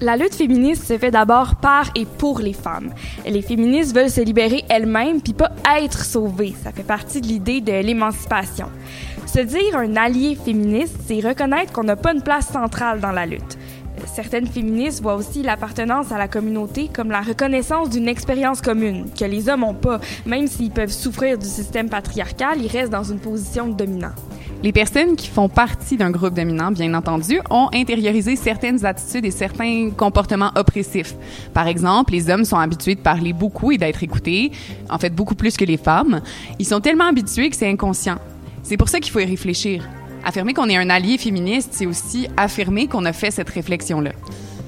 La 0.05 0.19
lutte 0.19 0.35
féministe 0.35 0.85
se 0.85 0.99
fait 0.99 1.11
d'abord 1.11 1.55
par 1.55 1.87
et 1.95 2.05
pour 2.05 2.39
les 2.41 2.53
femmes. 2.53 2.93
Les 3.25 3.41
féministes 3.41 3.97
veulent 3.97 4.11
se 4.11 4.21
libérer 4.21 4.63
elles-mêmes 4.69 5.23
puis 5.23 5.33
pas 5.33 5.51
être 5.79 6.05
sauvées. 6.05 6.53
Ça 6.63 6.73
fait 6.73 6.83
partie 6.83 7.23
de 7.23 7.27
l'idée 7.27 7.63
de 7.63 7.73
l'émancipation. 7.73 8.67
Se 9.25 9.41
dire 9.41 9.79
un 9.79 9.97
allié 9.97 10.35
féministe, 10.37 10.99
c'est 11.07 11.27
reconnaître 11.27 11.73
qu'on 11.73 11.85
n'a 11.85 11.97
pas 11.97 12.13
une 12.13 12.21
place 12.21 12.49
centrale 12.49 13.01
dans 13.01 13.13
la 13.13 13.25
lutte. 13.25 13.57
Certaines 14.15 14.47
féministes 14.47 15.01
voient 15.01 15.15
aussi 15.15 15.43
l'appartenance 15.43 16.13
à 16.13 16.19
la 16.19 16.29
communauté 16.29 16.91
comme 16.95 17.11
la 17.11 17.23
reconnaissance 17.23 17.89
d'une 17.89 18.07
expérience 18.09 18.61
commune, 18.61 19.07
que 19.19 19.25
les 19.25 19.49
hommes 19.49 19.61
n'ont 19.61 19.73
pas. 19.73 20.01
Même 20.27 20.49
s'ils 20.49 20.71
peuvent 20.71 20.93
souffrir 20.93 21.39
du 21.39 21.47
système 21.47 21.89
patriarcal, 21.89 22.61
ils 22.61 22.69
restent 22.69 22.93
dans 22.93 23.05
une 23.05 23.21
position 23.21 23.69
de 23.69 23.73
dominant. 23.73 24.13
Les 24.65 24.73
personnes 24.73 25.15
qui 25.15 25.29
font 25.29 25.51
partie 25.51 25.99
d'un 25.99 26.11
groupe 26.11 26.33
dominant, 26.33 26.73
bien 26.73 26.95
entendu, 26.95 27.39
ont 27.51 27.69
intériorisé 27.75 28.35
certaines 28.35 28.87
attitudes 28.87 29.27
et 29.27 29.31
certains 29.31 29.91
comportements 29.91 30.53
oppressifs. 30.57 31.15
Par 31.53 31.69
exemple, 31.69 32.13
les 32.13 32.31
hommes 32.31 32.47
sont 32.47 32.57
habitués 32.57 32.95
de 32.95 33.01
parler 33.01 33.35
beaucoup 33.35 33.73
et 33.73 33.77
d'être 33.77 34.03
écoutés, 34.03 34.53
en 34.89 34.97
fait 34.97 35.15
beaucoup 35.15 35.35
plus 35.35 35.59
que 35.59 35.67
les 35.67 35.77
femmes. 35.77 36.23
Ils 36.59 36.65
sont 36.65 36.81
tellement 36.81 37.05
habitués 37.05 37.51
que 37.51 37.57
c'est 37.57 37.69
inconscient. 37.69 38.17
C'est 38.63 38.79
pour 38.79 38.89
ça 38.89 39.01
qu'il 39.01 39.13
faut 39.13 39.21
y 39.21 39.27
réfléchir. 39.27 39.87
Affirmer 40.25 40.55
qu'on 40.55 40.71
est 40.71 40.79
un 40.79 40.89
allié 40.89 41.19
féministe, 41.19 41.73
c'est 41.73 41.85
aussi 41.85 42.27
affirmer 42.39 42.87
qu'on 42.87 43.05
a 43.05 43.13
fait 43.13 43.31
cette 43.31 43.51
réflexion-là. 43.51 44.13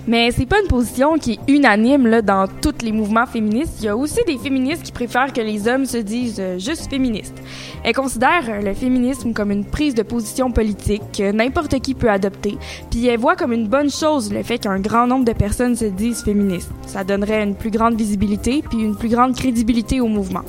Mais 0.09 0.31
c'est 0.31 0.47
pas 0.47 0.61
une 0.61 0.69
position 0.69 1.19
qui 1.19 1.33
est 1.33 1.53
unanime 1.53 2.07
là, 2.07 2.23
dans 2.23 2.47
tous 2.47 2.83
les 2.83 2.93
mouvements 2.93 3.27
féministes. 3.27 3.79
Il 3.81 3.87
y 3.87 3.89
a 3.89 3.97
aussi 3.97 4.21
des 4.25 4.39
féministes 4.39 4.85
qui 4.85 4.93
préfèrent 4.93 5.33
que 5.33 5.41
les 5.41 5.67
hommes 5.67 5.85
se 5.85 5.97
disent 5.97 6.39
euh, 6.39 6.59
juste 6.59 6.89
féministes. 6.89 7.37
Elles 7.83 7.95
considèrent 7.95 8.49
euh, 8.49 8.61
le 8.61 8.73
féminisme 8.73 9.33
comme 9.33 9.51
une 9.51 9.65
prise 9.65 9.95
de 9.95 10.05
position 10.05 10.53
politique 10.53 11.03
que 11.17 11.33
n'importe 11.33 11.81
qui 11.81 11.95
peut 11.95 12.11
adopter, 12.11 12.57
puis 12.89 13.07
elles 13.09 13.19
voient 13.19 13.35
comme 13.35 13.53
une 13.53 13.67
bonne 13.67 13.91
chose 13.91 14.33
le 14.33 14.45
fait 14.45 14.59
qu'un 14.59 14.79
grand 14.79 15.09
nombre 15.09 15.25
de 15.25 15.33
personnes 15.33 15.75
se 15.75 15.87
disent 15.87 16.23
féministes. 16.23 16.71
Ça 16.87 17.03
donnerait 17.03 17.43
une 17.43 17.57
plus 17.57 17.71
grande 17.71 17.97
visibilité 17.97 18.63
puis 18.69 18.79
une 18.79 18.97
plus 18.97 19.09
grande 19.09 19.35
crédibilité 19.35 20.01
au 20.01 20.07
mouvement. 20.07 20.45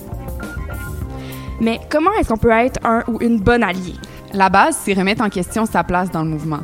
Mais 1.60 1.80
comment 1.90 2.12
est-ce 2.20 2.30
qu'on 2.30 2.38
peut 2.38 2.52
être 2.52 2.80
un 2.86 3.04
ou 3.08 3.18
une 3.22 3.40
bonne 3.40 3.64
alliée? 3.64 3.96
La 4.34 4.50
base, 4.50 4.78
c'est 4.84 4.94
remettre 4.94 5.24
en 5.24 5.30
question 5.30 5.66
sa 5.66 5.84
place 5.84 6.12
dans 6.12 6.24
le 6.24 6.30
mouvement 6.30 6.60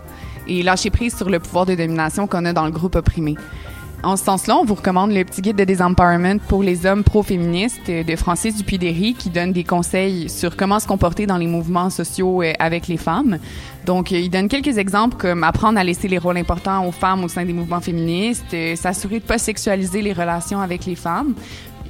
et 0.48 0.64
lâcher 0.64 0.90
prise 0.90 1.16
sur 1.16 1.30
le 1.30 1.40
pouvoir 1.40 1.66
de 1.66 1.76
domination 1.76 2.28
qu'on 2.28 2.46
a 2.46 2.54
dans 2.54 2.66
le 2.66 2.72
groupe 2.72 2.96
opprimé. 2.96 3.36
En 4.04 4.18
ce 4.18 4.26
sens-là, 4.26 4.58
on 4.58 4.66
vous 4.66 4.76
recommande 4.76 5.14
le 5.14 5.24
petit 5.24 5.42
guide 5.42 5.56
de 5.56 5.64
désempowerment 5.64 6.40
pour 6.50 6.62
les 6.62 6.86
hommes 6.86 7.06
pro-féministes 7.06 7.90
de 7.90 8.16
Francis 8.18 8.58
Dupuy-Derry 8.58 9.14
qui 9.14 9.30
donne 9.30 9.54
des 9.54 9.64
conseils 9.64 10.30
sur 10.30 10.58
comment 10.58 10.82
se 10.82 10.88
comporter 10.88 11.26
dans 11.26 11.38
les 11.38 11.48
mouvements 11.48 11.90
sociaux 11.90 12.42
euh, 12.42 12.52
avec 12.60 12.90
les 12.90 12.98
femmes. 12.98 13.38
Donc, 13.86 14.12
euh, 14.12 14.20
il 14.20 14.30
donne 14.30 14.50
quelques 14.50 14.78
exemples 14.78 15.16
comme 15.16 15.46
apprendre 15.46 15.80
à 15.80 15.86
laisser 15.86 16.10
les 16.10 16.18
rôles 16.18 16.36
importants 16.36 16.86
aux 16.86 16.92
femmes 16.92 17.24
au 17.24 17.30
sein 17.30 17.46
des 17.46 17.54
mouvements 17.54 17.80
féministes, 17.80 18.54
euh, 18.54 18.76
s'assurer 18.76 19.22
de 19.22 19.26
pas 19.26 19.38
sexualiser 19.38 20.02
les 20.02 20.12
relations 20.12 20.60
avec 20.60 20.86
les 20.86 20.96
femmes 20.96 21.34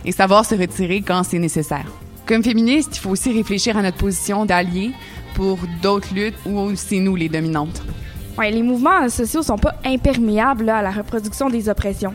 et 0.05 0.11
savoir 0.11 0.45
se 0.45 0.53
retirer 0.53 1.01
quand 1.01 1.23
c'est 1.23 1.39
nécessaire. 1.39 1.87
Comme 2.27 2.43
féministe, 2.43 2.91
il 2.95 2.99
faut 2.99 3.09
aussi 3.09 3.33
réfléchir 3.33 3.75
à 3.75 3.81
notre 3.81 3.97
position 3.97 4.45
d'allié 4.45 4.91
pour 5.33 5.57
d'autres 5.81 6.13
luttes 6.13 6.37
où 6.45 6.75
c'est 6.75 6.99
nous 6.99 7.15
les 7.15 7.27
dominantes. 7.27 7.81
Les 8.41 8.63
mouvements 8.63 9.07
sociaux 9.09 9.43
sont 9.43 9.57
pas 9.57 9.75
imperméables 9.85 10.69
à 10.69 10.81
la 10.81 10.91
reproduction 10.91 11.49
des 11.49 11.69
oppressions. 11.69 12.13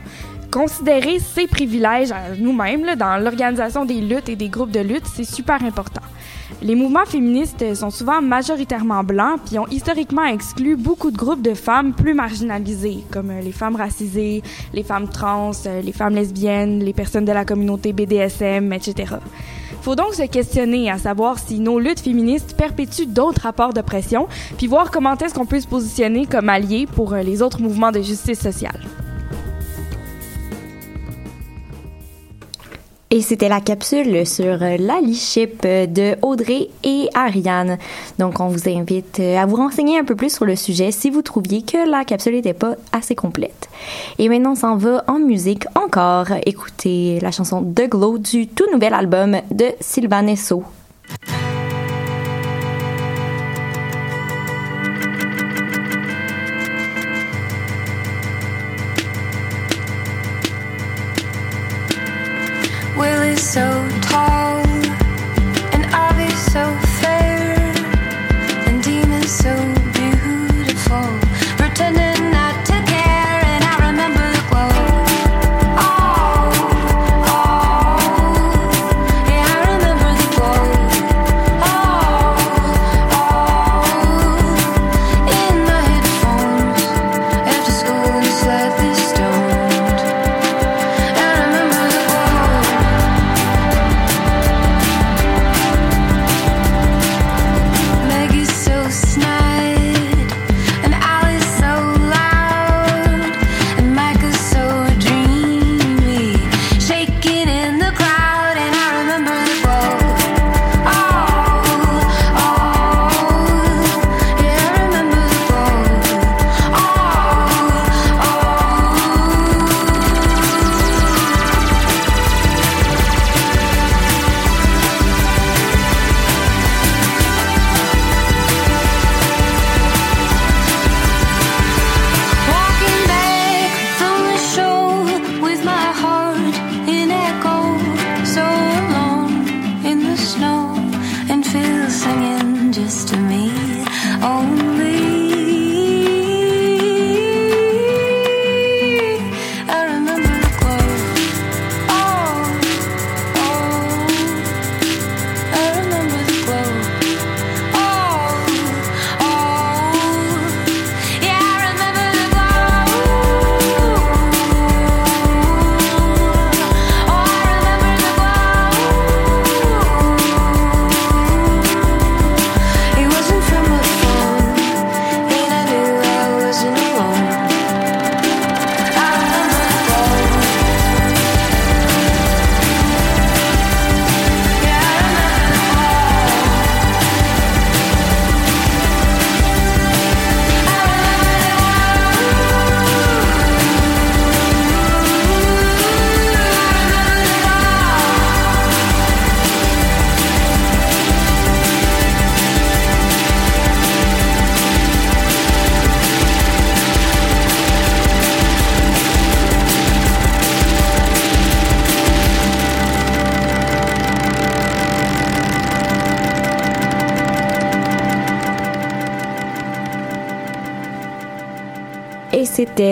Considérer 0.50 1.18
ces 1.18 1.46
privilèges 1.46 2.10
à 2.10 2.34
nous-mêmes 2.38 2.96
dans 2.96 3.22
l'organisation 3.22 3.84
des 3.84 4.00
luttes 4.00 4.28
et 4.28 4.36
des 4.36 4.48
groupes 4.48 4.70
de 4.70 4.80
lutte, 4.80 5.06
c'est 5.06 5.24
super 5.24 5.62
important. 5.62 6.00
Les 6.62 6.74
mouvements 6.74 7.04
féministes 7.04 7.74
sont 7.74 7.90
souvent 7.90 8.20
majoritairement 8.20 9.04
blancs 9.04 9.40
puis 9.46 9.58
ont 9.58 9.66
historiquement 9.68 10.24
exclu 10.24 10.76
beaucoup 10.76 11.10
de 11.10 11.16
groupes 11.16 11.42
de 11.42 11.54
femmes 11.54 11.92
plus 11.92 12.14
marginalisées, 12.14 13.04
comme 13.12 13.30
euh, 13.30 13.40
les 13.40 13.52
femmes 13.52 13.76
racisées, 13.76 14.42
les 14.72 14.82
femmes 14.82 15.08
trans, 15.08 15.52
euh, 15.66 15.82
les 15.82 15.92
femmes 15.92 16.14
lesbiennes, 16.14 16.80
les 16.80 16.94
personnes 16.94 17.26
de 17.26 17.32
la 17.32 17.44
communauté 17.44 17.92
BDSM, 17.92 18.72
etc. 18.72 19.16
Faut 19.82 19.96
donc 19.96 20.14
se 20.14 20.22
questionner 20.22 20.90
à 20.90 20.98
savoir 20.98 21.38
si 21.38 21.58
nos 21.60 21.78
luttes 21.78 22.00
féministes 22.00 22.56
perpétuent 22.56 23.06
d'autres 23.06 23.42
rapports 23.42 23.72
d'oppression, 23.72 24.28
puis 24.56 24.66
voir 24.66 24.90
comment 24.90 25.16
est-ce 25.16 25.34
qu'on 25.34 25.46
peut 25.46 25.60
se 25.60 25.68
positionner 25.68 26.26
comme 26.26 26.48
alliés 26.48 26.86
pour 26.86 27.12
euh, 27.12 27.22
les 27.22 27.42
autres 27.42 27.60
mouvements 27.60 27.92
de 27.92 28.00
justice 28.00 28.40
sociale. 28.40 28.80
Et 33.10 33.22
c'était 33.22 33.48
la 33.48 33.62
capsule 33.62 34.26
sur 34.26 34.58
l'allyship 34.58 35.62
de 35.62 36.16
Audrey 36.20 36.68
et 36.84 37.08
Ariane. 37.14 37.78
Donc, 38.18 38.38
on 38.38 38.48
vous 38.48 38.68
invite 38.68 39.18
à 39.18 39.46
vous 39.46 39.56
renseigner 39.56 39.98
un 39.98 40.04
peu 40.04 40.14
plus 40.14 40.34
sur 40.34 40.44
le 40.44 40.56
sujet 40.56 40.90
si 40.90 41.08
vous 41.08 41.22
trouviez 41.22 41.62
que 41.62 41.90
la 41.90 42.04
capsule 42.04 42.34
n'était 42.34 42.52
pas 42.52 42.74
assez 42.92 43.14
complète. 43.14 43.70
Et 44.18 44.28
maintenant, 44.28 44.52
on 44.52 44.56
s'en 44.56 44.76
va 44.76 45.04
en 45.06 45.18
musique 45.18 45.64
encore. 45.74 46.26
Écoutez 46.44 47.18
la 47.20 47.30
chanson 47.30 47.62
The 47.62 47.88
Glow 47.88 48.18
du 48.18 48.46
tout 48.46 48.66
nouvel 48.72 48.92
album 48.92 49.38
de 49.50 49.72
Sylvain 49.80 50.26
Esso. 50.26 50.62
So 63.58 63.88
tall, 64.02 64.47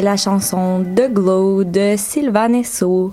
la 0.07 0.17
chanson 0.17 0.85
The 0.95 1.09
Glow 1.11 1.65
de 1.65 1.97
Sylvain 1.97 2.55
Esso. 2.55 3.13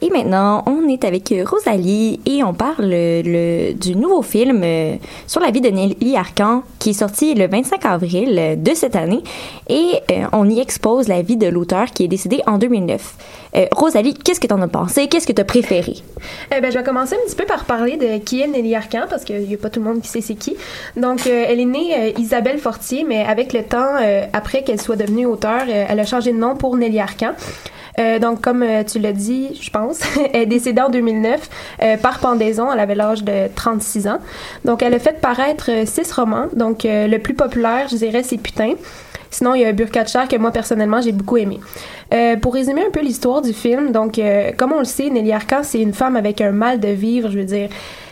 Et 0.00 0.10
maintenant, 0.10 0.62
on 0.66 0.88
est 0.88 1.04
avec 1.04 1.34
Rosalie 1.44 2.20
et 2.24 2.44
on 2.44 2.54
parle 2.54 2.86
le, 2.88 3.72
du 3.72 3.96
nouveau 3.96 4.22
film 4.22 4.62
euh, 4.62 4.94
sur 5.26 5.40
la 5.40 5.50
vie 5.50 5.60
de 5.60 5.70
Nelly 5.70 6.16
Arcan 6.16 6.62
qui 6.78 6.90
est 6.90 6.94
sorti 6.94 7.34
le 7.34 7.48
25 7.48 7.84
avril 7.84 8.62
de 8.62 8.74
cette 8.74 8.94
année 8.94 9.24
et 9.68 9.94
euh, 10.12 10.24
on 10.32 10.48
y 10.48 10.60
expose 10.60 11.08
la 11.08 11.22
vie 11.22 11.36
de 11.36 11.48
l'auteur 11.48 11.86
qui 11.86 12.04
est 12.04 12.08
décédé 12.08 12.40
en 12.46 12.58
2009. 12.58 13.14
Euh, 13.56 13.66
Rosalie, 13.72 14.14
qu'est-ce 14.14 14.38
que 14.38 14.46
t'en 14.46 14.62
as 14.62 14.68
pensé? 14.68 15.08
Qu'est-ce 15.08 15.26
que 15.26 15.32
t'as 15.32 15.44
préféré? 15.44 15.94
Eh 16.56 16.60
ben, 16.60 16.70
je 16.70 16.78
vais 16.78 16.84
commencer 16.84 17.16
un 17.16 17.26
petit 17.26 17.36
peu 17.36 17.44
par 17.44 17.64
parler 17.64 17.96
de 17.96 18.18
qui 18.18 18.40
est 18.40 18.46
Nelly 18.46 18.76
Arcan, 18.76 19.06
parce 19.10 19.24
qu'il 19.24 19.40
n'y 19.40 19.54
a 19.54 19.58
pas 19.58 19.70
tout 19.70 19.80
le 19.80 19.86
monde 19.86 20.00
qui 20.00 20.08
sait 20.08 20.20
c'est 20.20 20.34
qui. 20.34 20.56
Donc, 20.96 21.26
elle 21.26 21.58
est 21.58 21.64
née 21.64 22.14
Isabelle 22.18 22.58
Fortier, 22.58 23.04
mais 23.08 23.24
avec 23.24 23.52
le 23.52 23.62
temps, 23.62 23.96
après 24.32 24.62
qu'elle 24.62 24.80
soit 24.80 24.96
devenue 24.96 25.26
auteure, 25.26 25.64
elle 25.68 25.98
a 25.98 26.04
changé 26.04 26.32
de 26.32 26.38
nom 26.38 26.56
pour 26.56 26.76
Nelly 26.76 27.00
Arcan. 27.00 27.32
Euh, 27.98 28.18
donc, 28.18 28.40
comme 28.40 28.62
euh, 28.62 28.84
tu 28.84 28.98
l'as 28.98 29.12
dit, 29.12 29.58
je 29.60 29.70
pense, 29.70 30.00
elle 30.32 30.42
est 30.42 30.46
décédée 30.46 30.80
en 30.80 30.90
2009 30.90 31.50
euh, 31.82 31.96
par 31.96 32.18
pendaison. 32.20 32.72
Elle 32.72 32.80
avait 32.80 32.94
l'âge 32.94 33.24
de 33.24 33.48
36 33.54 34.08
ans. 34.08 34.18
Donc, 34.64 34.82
elle 34.82 34.94
a 34.94 34.98
fait 34.98 35.20
paraître 35.20 35.70
euh, 35.70 35.84
six 35.86 36.10
romans. 36.12 36.46
Donc, 36.54 36.84
euh, 36.84 37.06
le 37.06 37.18
plus 37.18 37.34
populaire, 37.34 37.88
je 37.90 37.96
dirais, 37.96 38.22
c'est 38.22 38.38
Putain. 38.38 38.74
Sinon, 39.30 39.54
il 39.54 39.60
y 39.60 39.64
a 39.64 40.06
chair 40.06 40.26
que 40.28 40.36
moi, 40.36 40.50
personnellement, 40.50 41.00
j'ai 41.00 41.12
beaucoup 41.12 41.36
aimé. 41.36 41.60
Euh, 42.14 42.36
pour 42.36 42.54
résumer 42.54 42.86
un 42.86 42.90
peu 42.90 43.00
l'histoire 43.00 43.42
du 43.42 43.52
film, 43.52 43.92
donc, 43.92 44.18
euh, 44.18 44.52
comme 44.56 44.72
on 44.72 44.78
le 44.78 44.84
sait, 44.84 45.10
Nelly 45.10 45.32
Arcan, 45.32 45.60
c'est 45.62 45.80
une 45.80 45.92
femme 45.92 46.16
avec 46.16 46.40
un 46.40 46.52
mal 46.52 46.80
de 46.80 46.88
vivre, 46.88 47.30
je 47.30 47.38
veux 47.38 47.44
dire, 47.44 47.68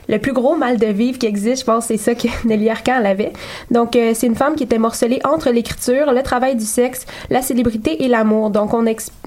le 0.09 0.19
plus 0.19 0.33
gros 0.33 0.57
mal 0.57 0.79
de 0.79 0.87
vivre 0.87 1.19
qui 1.19 1.27
existe, 1.27 1.61
je 1.61 1.65
pense, 1.65 1.87
c'est 1.87 1.97
ça 1.97 2.15
que 2.15 2.29
Nelly 2.45 2.71
Arcan 2.71 2.97
elle 3.01 3.07
avait. 3.07 3.33
Donc, 3.71 3.97
euh, 3.97 4.13
c'est 4.15 4.27
une 4.27 4.37
femme 4.37 4.55
qui 4.55 4.65
était 4.65 4.79
morcelée 4.79 5.21
entre 5.25 5.51
l'écriture, 5.51 6.13
le 6.13 6.23
travail 6.23 6.57
du 6.57 6.65
sexe, 6.65 7.07
la 7.31 7.43
célébrité 7.43 8.05
et 8.05 8.09
l'amour. 8.09 8.51
Donc, 8.51 8.75
on, 8.75 8.85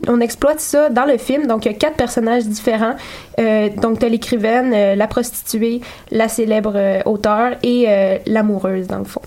on 0.08 0.20
exploite 0.20 0.60
ça 0.60 0.90
dans 0.90 1.06
le 1.06 1.18
film. 1.18 1.48
Donc, 1.48 1.66
il 1.66 1.72
y 1.72 1.76
a 1.76 1.78
quatre 1.78 1.96
personnages 1.96 2.46
différents. 2.46 2.96
Euh, 3.40 3.70
donc, 3.82 4.00
tu 4.00 4.06
as 4.06 4.10
l'écrivaine, 4.10 4.72
euh, 4.74 4.96
la 4.96 5.08
prostituée, 5.08 5.82
la 6.12 6.28
célèbre 6.28 6.74
euh, 6.76 7.00
auteure 7.06 7.52
et 7.64 7.88
l'amoureuse, 8.26 8.88
dans 8.88 9.00
le 9.00 9.06
fond. 9.06 9.22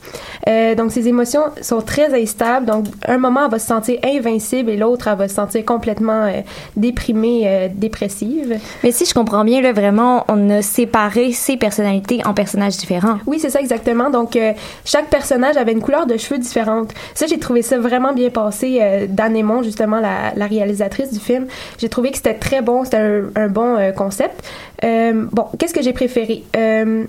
Donc, 0.76 0.92
ses 0.92 1.08
émotions 1.08 1.42
sont 1.60 1.80
très 1.80 2.20
instables. 2.20 2.66
Donc, 2.66 2.86
un 3.06 3.18
moment, 3.18 3.44
elle 3.44 3.50
va 3.50 3.58
se 3.58 3.66
sentir 3.66 3.98
invincible 4.04 4.70
et 4.70 4.76
l'autre, 4.76 5.08
elle 5.08 5.18
va 5.18 5.28
se 5.28 5.34
sentir 5.34 5.64
complètement 5.64 6.30
déprimée, 6.76 7.70
dépressive. 7.74 8.58
Mais 8.82 8.92
si 8.92 9.04
je 9.04 9.14
comprends 9.14 9.44
bien, 9.44 9.60
là, 9.60 9.72
vraiment, 9.72 10.24
on 10.28 10.50
a 10.50 10.62
séparé 10.62 11.32
ses 11.32 11.56
personnalités 11.56 12.20
en 12.24 12.34
personnages 12.34 12.76
différents. 12.76 13.18
Oui, 13.26 13.38
c'est 13.38 13.50
ça 13.50 13.60
exactement. 13.60 14.10
Donc, 14.10 14.38
chaque 14.84 15.08
personnage 15.08 15.56
avait 15.56 15.72
une 15.72 15.80
couleur 15.82 16.06
de 16.06 16.16
cheveux 16.16 16.38
différente. 16.38 16.92
Ça, 17.14 17.26
j'ai 17.26 17.38
trouvé 17.38 17.62
ça 17.62 17.78
vraiment 17.78 18.12
bien 18.12 18.30
passé. 18.30 18.78
Euh, 18.80 19.06
Dan 19.08 19.36
Aymon, 19.36 19.62
justement, 19.62 20.00
la, 20.00 20.32
la 20.34 20.46
réalisatrice 20.46 21.12
du 21.12 21.20
film, 21.20 21.46
j'ai 21.78 21.88
trouvé 21.88 22.10
que 22.10 22.16
c'était 22.16 22.34
très 22.34 22.62
bon. 22.62 22.84
C'était 22.84 22.98
un, 22.98 23.22
un 23.36 23.48
bon 23.48 23.76
concept. 24.02 24.42
Euh, 24.84 25.26
bon, 25.30 25.46
qu'est-ce 25.58 25.74
que 25.74 25.82
j'ai 25.82 25.92
préféré? 25.92 26.44
Euh, 26.56 27.04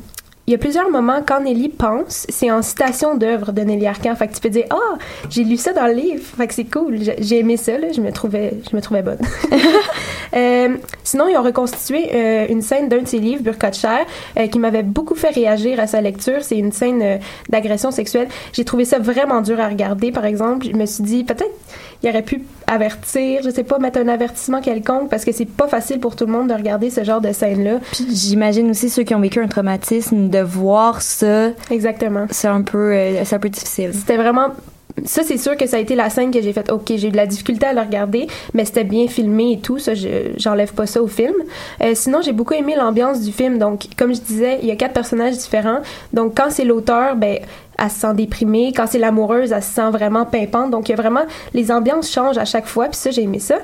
il 0.46 0.52
y 0.52 0.56
a 0.56 0.58
plusieurs 0.58 0.90
moments 0.92 1.22
quand 1.26 1.40
Nelly 1.40 1.70
pense, 1.70 2.26
c'est 2.28 2.52
en 2.52 2.62
citation 2.62 3.16
d'œuvre 3.16 3.54
de 3.54 3.62
Nelly 3.62 3.88
Arcan. 3.88 4.14
Fait 4.14 4.28
que 4.28 4.34
tu 4.34 4.42
peux 4.42 4.50
dire 4.50 4.66
ah 4.72 4.98
j'ai 5.30 5.46
lu 5.46 5.56
ça 5.56 5.72
dans 5.72 5.88
le 5.88 5.94
livre. 5.94 6.22
Fait 6.36 6.48
que 6.48 6.54
c'est 6.54 6.66
cool. 6.66 6.98
J'ai- 7.18 7.40
aimé 7.40 7.56
ça. 7.56 7.78
Là. 7.78 7.88
Je 7.96 8.02
me 8.02 8.12
trouvais 8.12 8.54
je 8.70 8.76
me 8.76 8.82
trouvais 8.82 9.02
bonne. 9.04 9.20
Euh, 10.36 10.78
sinon 11.04 11.28
ils 11.28 11.38
ont 11.38 11.44
reconstitué 11.44 12.10
euh, 12.12 12.48
une 12.50 12.64
scène 12.64 12.90
d'un 12.90 13.04
de 13.04 13.08
ses 13.08 13.20
livres, 13.20 13.44
Burka 13.44 13.70
de 13.70 13.76
chair, 13.76 14.00
euh, 14.40 14.48
qui 14.48 14.58
m'avait 14.58 14.82
beaucoup 14.82 15.14
fait 15.14 15.30
réagir 15.30 15.80
à 15.80 15.86
sa 15.86 16.02
lecture. 16.02 16.40
C'est 16.42 16.58
une 16.58 16.72
scène 16.72 17.02
euh, 17.04 17.18
d'agression 17.50 17.92
sexuelle. 17.92 18.28
J'ai 18.52 18.66
trouvé 18.66 18.84
ça 18.84 18.98
vraiment 18.98 19.42
dur 19.42 19.60
à 19.60 19.68
regarder. 19.68 20.12
Par 20.12 20.26
exemple, 20.26 20.66
je 20.66 20.76
me 20.76 20.88
suis 20.88 21.04
dit 21.04 21.24
peut-être 21.24 21.54
il 22.04 22.10
aurait 22.10 22.22
pu 22.22 22.44
avertir, 22.68 23.42
je 23.44 23.50
sais 23.50 23.64
pas, 23.64 23.80
mettre 23.80 24.00
un 24.00 24.08
avertissement 24.08 24.62
quelconque 24.62 25.10
parce 25.10 25.24
que 25.26 25.32
c'est 25.32 25.46
pas 25.46 25.68
facile 25.68 26.00
pour 26.00 26.16
tout 26.16 26.26
le 26.26 26.32
monde 26.34 26.50
de 26.50 26.54
regarder 26.54 26.90
ce 26.90 27.04
genre 27.04 27.22
de 27.22 27.32
scène-là. 27.32 27.80
Puis 27.94 28.06
j'imagine 28.14 28.70
aussi 28.70 28.90
ceux 28.90 29.04
qui 29.04 29.16
ont 29.16 29.20
vécu 29.22 29.40
un 29.40 29.48
traumatisme 29.48 30.30
de 30.30 30.40
voir 30.40 31.02
ça. 31.02 31.50
Exactement. 31.72 32.26
C'est 32.30 32.48
un 32.50 32.62
peu, 32.62 32.92
euh, 32.94 33.24
c'est 33.26 33.36
un 33.36 33.40
peu 33.40 33.50
difficile. 33.50 33.92
C'était 33.94 34.18
vraiment 34.18 34.50
ça, 35.06 35.24
c'est 35.24 35.38
sûr 35.40 35.58
que 35.58 35.66
ça 35.66 35.78
a 35.78 35.80
été 35.80 35.96
la 35.96 36.12
scène 36.12 36.30
que 36.30 36.40
j'ai 36.40 36.54
faite. 36.54 36.72
OK, 36.72 36.84
j'ai 36.98 37.08
eu 37.08 37.12
de 37.12 37.18
la 37.18 37.26
difficulté 37.26 37.66
à 37.66 37.74
le 37.74 37.82
regarder, 37.82 38.28
mais 38.54 38.64
c'était 38.64 38.84
bien 38.84 39.08
filmé 39.08 39.54
et 39.54 39.60
tout. 39.60 39.80
Ça, 39.80 39.96
je- 39.96 40.34
j'enlève 40.38 40.72
pas 40.74 40.86
ça 40.86 41.02
au 41.02 41.08
film. 41.08 41.34
Euh, 41.82 41.94
sinon, 41.96 42.22
j'ai 42.22 42.32
beaucoup 42.32 42.54
aimé 42.54 42.76
l'ambiance 42.78 43.22
du 43.22 43.32
film. 43.32 43.58
Donc, 43.58 43.86
comme 43.98 44.14
je 44.14 44.22
disais, 44.22 44.60
il 44.62 44.68
y 44.68 44.72
a 44.72 44.76
quatre 44.76 44.94
personnages 44.94 45.36
différents. 45.36 45.80
Donc, 46.14 46.36
quand 46.38 46.52
c'est 46.52 46.64
l'auteur, 46.64 47.16
ben, 47.16 47.40
elle 47.78 47.90
se 47.90 48.00
sent 48.00 48.14
déprimée. 48.14 48.74
Quand 48.76 48.88
c'est 48.88 49.00
l'amoureuse, 49.00 49.52
elle 49.52 49.64
se 49.64 49.74
sent 49.74 49.90
vraiment 49.92 50.26
pimpante. 50.26 50.72
Donc, 50.72 50.90
il 50.90 50.92
y 50.92 50.94
a 50.94 50.98
vraiment... 50.98 51.24
Les 51.54 51.72
ambiances 51.72 52.12
changent 52.12 52.38
à 52.38 52.46
chaque 52.46 52.68
fois, 52.68 52.86
puis 52.86 52.98
ça, 52.98 53.12
j'ai 53.12 53.24
aimé 53.24 53.40
ça. 53.40 53.56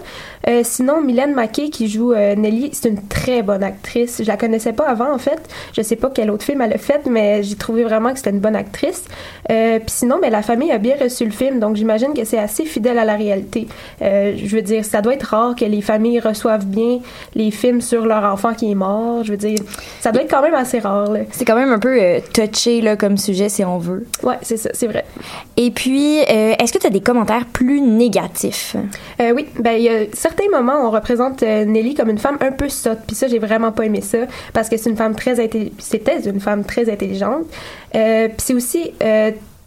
Euh, 0.47 0.61
sinon, 0.63 1.01
Mylène 1.01 1.33
Mackey, 1.33 1.69
qui 1.69 1.87
joue 1.87 2.13
euh, 2.13 2.35
Nelly, 2.35 2.69
c'est 2.73 2.89
une 2.89 3.01
très 3.07 3.41
bonne 3.41 3.63
actrice. 3.63 4.21
Je 4.21 4.27
la 4.27 4.37
connaissais 4.37 4.73
pas 4.73 4.87
avant, 4.87 5.13
en 5.13 5.17
fait. 5.17 5.39
Je 5.75 5.81
sais 5.81 5.95
pas 5.95 6.11
quel 6.13 6.31
autre 6.31 6.43
film 6.43 6.61
elle 6.61 6.73
a 6.73 6.77
fait, 6.77 7.05
mais 7.05 7.43
j'ai 7.43 7.55
trouvé 7.55 7.83
vraiment 7.83 8.11
que 8.11 8.17
c'était 8.17 8.29
une 8.29 8.39
bonne 8.39 8.55
actrice. 8.55 9.03
Euh, 9.51 9.79
puis 9.79 9.89
sinon, 9.89 10.19
ben, 10.21 10.31
la 10.31 10.41
famille 10.41 10.71
a 10.71 10.77
bien 10.77 10.95
reçu 10.99 11.25
le 11.25 11.31
film, 11.31 11.59
donc 11.59 11.75
j'imagine 11.75 12.13
que 12.13 12.23
c'est 12.23 12.37
assez 12.37 12.65
fidèle 12.65 12.97
à 12.97 13.05
la 13.05 13.15
réalité. 13.15 13.67
Euh, 14.01 14.33
je 14.37 14.55
veux 14.55 14.61
dire, 14.61 14.85
ça 14.85 15.01
doit 15.01 15.13
être 15.13 15.23
rare 15.23 15.55
que 15.55 15.65
les 15.65 15.81
familles 15.81 16.19
reçoivent 16.19 16.65
bien 16.65 16.99
les 17.35 17.51
films 17.51 17.81
sur 17.81 18.05
leur 18.05 18.23
enfant 18.23 18.53
qui 18.53 18.71
est 18.71 18.75
mort. 18.75 19.23
Je 19.23 19.31
veux 19.31 19.37
dire, 19.37 19.59
ça 19.99 20.11
doit 20.11 20.23
être 20.23 20.29
quand 20.29 20.41
même 20.41 20.55
assez 20.55 20.79
rare. 20.79 21.09
C'est 21.31 21.45
quand 21.45 21.55
même 21.55 21.71
un 21.71 21.79
peu 21.79 22.01
euh, 22.01 22.19
touché 22.33 22.81
là, 22.81 22.95
comme 22.95 23.17
sujet, 23.17 23.49
si 23.49 23.63
on 23.63 23.77
veut. 23.77 23.98
Ouais, 24.23 24.37
c'est 24.41 24.57
ça, 24.57 24.69
c'est 24.73 24.87
vrai. 24.87 25.05
Et 25.57 25.71
puis, 25.71 26.19
euh, 26.21 26.53
est-ce 26.59 26.73
que 26.73 26.77
tu 26.77 26.87
as 26.87 26.89
des 26.89 27.01
commentaires 27.01 27.45
plus 27.45 27.81
négatifs? 27.81 28.75
Euh, 29.19 29.31
oui, 29.35 29.47
ben 29.59 29.73
il 29.73 29.83
y 29.83 29.89
a 29.89 30.05
certains 30.13 30.49
moments 30.51 30.83
où 30.83 30.87
on 30.87 30.91
représente 30.91 31.43
euh, 31.43 31.65
Nelly 31.65 31.95
comme 31.95 32.09
une 32.09 32.17
femme 32.17 32.37
un 32.41 32.51
peu 32.51 32.69
sotte, 32.69 32.99
puis 33.07 33.15
ça 33.15 33.27
j'ai 33.27 33.39
vraiment 33.39 33.71
pas 33.71 33.85
aimé 33.85 34.01
ça 34.01 34.19
parce 34.53 34.69
que 34.69 34.77
c'est 34.77 34.89
une 34.89 34.97
femme 34.97 35.15
très 35.15 35.35
c'était 35.79 36.19
une 36.25 36.39
femme 36.39 36.63
très 36.63 36.91
intelligente. 36.91 37.45
Euh, 37.95 38.27
puis 38.27 38.37
c'est 38.37 38.53
aussi 38.53 38.91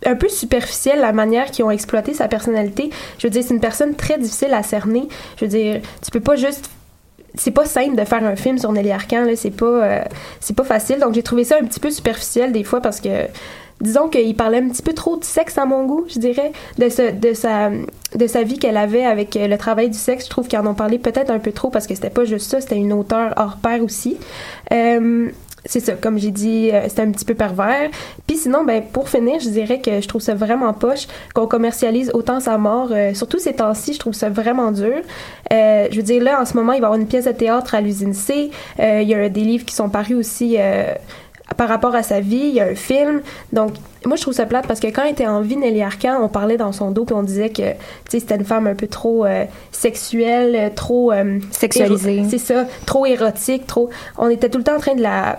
un 0.05 0.17
peu 0.17 0.29
superficiel 0.29 1.01
la 1.01 1.13
manière 1.13 1.51
qu'ils 1.51 1.65
ont 1.65 1.71
exploité 1.71 2.13
sa 2.13 2.27
personnalité. 2.29 2.91
Je 3.19 3.27
veux 3.27 3.31
dire, 3.31 3.45
c'est 3.47 3.55
une 3.55 3.61
personne 3.61 3.95
très 3.95 4.19
difficile 4.19 4.53
à 4.53 4.63
cerner. 4.63 5.09
Je 5.37 5.45
veux 5.45 5.51
dire, 5.51 5.81
tu 6.03 6.11
peux 6.11 6.21
pas 6.21 6.37
juste 6.37 6.71
c'est 7.35 7.51
pas 7.51 7.65
simple 7.65 7.97
de 7.97 8.05
faire 8.05 8.25
un 8.25 8.37
film 8.37 8.59
sur 8.59 8.73
Nelly 8.73 8.91
Arcan 8.91 9.25
là, 9.25 9.37
c'est 9.37 9.51
pas 9.51 9.67
euh, 9.67 10.05
c'est 10.41 10.57
pas 10.57 10.65
facile. 10.65 10.99
Donc 10.99 11.15
j'ai 11.15 11.23
trouvé 11.23 11.45
ça 11.45 11.57
un 11.61 11.65
petit 11.65 11.81
peu 11.81 11.91
superficiel 11.91 12.53
des 12.53 12.65
fois 12.65 12.81
parce 12.81 13.01
que 13.01 13.27
disons 13.83 14.09
qu'il 14.09 14.35
parlait 14.35 14.59
un 14.59 14.69
petit 14.69 14.83
peu 14.83 14.95
trop 14.95 15.17
de 15.17 15.25
sexe 15.25 15.59
à 15.59 15.67
mon 15.67 15.85
goût, 15.85 16.07
je 16.09 16.19
dirais, 16.19 16.53
de, 16.79 16.89
ce, 16.89 17.13
de, 17.13 17.35
sa, 17.35 17.71
de 18.15 18.27
sa 18.27 18.43
vie 18.43 18.59
qu'elle 18.59 18.77
avait 18.79 19.05
avec 19.05 19.37
euh, 19.37 19.49
le 19.49 19.59
travail 19.59 19.91
du 19.91 19.99
sexe. 19.99 20.25
Je 20.25 20.31
trouve 20.31 20.49
qu'ils 20.49 20.59
en 20.59 20.67
ont 20.67 20.75
parlé 20.75 20.99
peut-être 20.99 21.31
un 21.31 21.41
peu 21.41 21.53
trop 21.53 21.69
parce 21.69 21.87
que 21.87 21.95
c'était 21.95 22.11
pas 22.11 22.25
juste 22.25 22.51
ça, 22.51 22.61
c'était 22.61 22.77
une 22.77 22.93
auteure 22.93 23.35
hors 23.37 23.57
pair 23.57 23.83
aussi. 23.83 24.17
Euh, 24.73 25.29
c'est 25.65 25.81
ça, 25.81 25.93
comme 25.93 26.19
j'ai 26.19 26.31
dit, 26.31 26.71
euh, 26.73 26.89
c'était 26.89 27.03
un 27.03 27.11
petit 27.11 27.25
peu 27.25 27.35
pervers. 27.35 27.91
Puis 28.27 28.37
sinon, 28.37 28.65
ben, 28.65 28.83
pour 28.83 29.09
finir, 29.09 29.39
je 29.41 29.49
dirais 29.49 29.81
que 29.81 30.01
je 30.01 30.09
trouve 30.09 30.21
ça 30.21 30.35
vraiment 30.35 30.73
poche 30.73 31.07
qu'on 31.35 31.47
commercialise 31.47 32.11
autant 32.15 32.41
sa 32.41 32.59
mort. 32.59 32.89
euh, 32.93 33.15
surtout 33.15 33.39
ces 33.39 33.55
temps-ci, 33.55 33.95
je 33.95 33.99
trouve 33.99 34.15
ça 34.15 34.29
vraiment 34.29 34.73
dur. 34.73 35.03
Je 35.51 35.95
veux 35.95 36.03
dire, 36.03 36.23
là, 36.23 36.41
en 36.41 36.45
ce 36.45 36.57
moment, 36.57 36.73
il 36.73 36.81
va 36.81 36.87
y 36.87 36.89
avoir 36.89 37.01
une 37.01 37.07
pièce 37.07 37.27
de 37.27 37.33
théâtre 37.33 37.75
à 37.75 37.81
l'usine 37.81 38.15
C. 38.15 38.51
Il 38.79 39.09
y 39.09 39.15
a 39.15 39.29
des 39.29 39.43
livres 39.43 39.65
qui 39.65 39.75
sont 39.75 39.91
parus 39.91 40.17
aussi 40.17 40.57
par 41.57 41.69
rapport 41.69 41.95
à 41.95 42.03
sa 42.03 42.21
vie. 42.21 42.37
Il 42.37 42.55
y 42.55 42.61
a 42.61 42.67
un 42.67 42.75
film. 42.75 43.21
Donc, 43.53 43.73
moi, 44.05 44.17
je 44.17 44.23
trouve 44.23 44.35
ça 44.35 44.47
plate 44.47 44.67
parce 44.67 44.81
que 44.81 44.89
quand 44.89 45.05
elle 45.05 45.13
était 45.13 45.27
en 45.27 45.41
vie, 45.41 45.57
Nelly 45.57 45.83
Arcan, 45.83 46.19
on 46.23 46.29
parlait 46.29 46.57
dans 46.57 46.73
son 46.73 46.91
dos 46.91 47.05
puis 47.05 47.15
on 47.15 47.23
disait 47.23 47.51
que, 47.51 47.63
c'était 48.09 48.37
une 48.37 48.45
femme 48.45 48.67
un 48.67 48.75
peu 48.75 48.87
trop 48.87 49.25
euh, 49.25 49.45
sexuelle, 49.71 50.73
trop... 50.75 51.13
euh, 51.13 51.39
Sexualisée. 51.51 52.25
C'est 52.29 52.39
ça, 52.39 52.67
trop 52.87 53.07
érotique, 53.07 53.67
trop... 53.67 53.91
On 54.19 54.29
était 54.29 54.49
tout 54.49 54.59
le 54.59 54.65
temps 54.65 54.77
en 54.77 54.81
train 54.81 54.95
de 54.95 55.03
la 55.03 55.39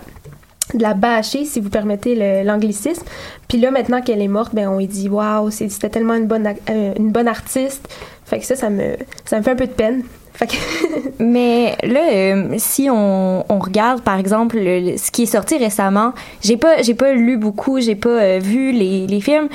de 0.74 0.82
la 0.82 0.94
bâcher, 0.94 1.46
si 1.46 1.60
vous 1.60 1.70
permettez 1.70 2.44
l'anglicisme. 2.44 3.04
Puis 3.48 3.60
là, 3.60 3.70
maintenant 3.70 4.02
qu'elle 4.02 4.22
est 4.22 4.28
morte, 4.28 4.56
ben 4.56 4.70
on 4.70 4.78
lui 4.78 4.88
dit 4.88 5.10
waouh, 5.10 5.52
c'était 5.52 5.90
tellement 5.90 6.16
une 6.16 6.26
bonne, 6.26 6.48
euh, 6.48 6.94
une 6.98 7.12
bonne 7.12 7.28
artiste. 7.28 7.88
Fait 8.26 8.40
que 8.40 8.46
ça, 8.46 8.56
ça 8.56 8.70
me, 8.70 8.96
ça 9.26 9.38
me 9.38 9.44
fait 9.44 9.52
un 9.52 9.56
peu 9.56 9.68
de 9.68 9.74
peine. 9.74 10.04
Mais 11.20 11.76
là, 11.84 12.02
euh, 12.12 12.56
si 12.58 12.90
on, 12.90 13.46
on 13.48 13.60
regarde 13.60 14.02
par 14.02 14.18
exemple 14.20 14.58
le- 14.58 14.80
le- 14.92 14.98
ce 14.98 15.12
qui 15.12 15.24
est 15.24 15.28
sorti 15.28 15.58
récemment, 15.58 16.14
j'ai 16.42 16.58
pas 16.58 16.82
j'ai 16.82 16.96
pas 16.96 17.14
lu 17.14 17.38
beaucoup, 17.38 17.80
j'ai 17.80 17.96
pas 17.96 18.10
euh, 18.10 18.40
vu 18.42 18.72
les, 18.72 19.08
les 19.08 19.22
films. 19.22 19.48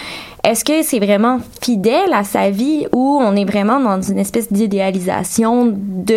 Est-ce 0.45 0.65
que 0.65 0.83
c'est 0.83 1.01
vraiment 1.01 1.41
fidèle 1.61 2.13
à 2.15 2.23
sa 2.25 2.49
vie 2.51 2.87
ou 2.93 3.19
on 3.21 3.35
est 3.37 3.45
vraiment 3.45 3.81
dans 3.81 4.01
une 4.01 4.19
espèce 4.19 4.53
d'idéalisation 4.53 5.67
de 5.77 6.15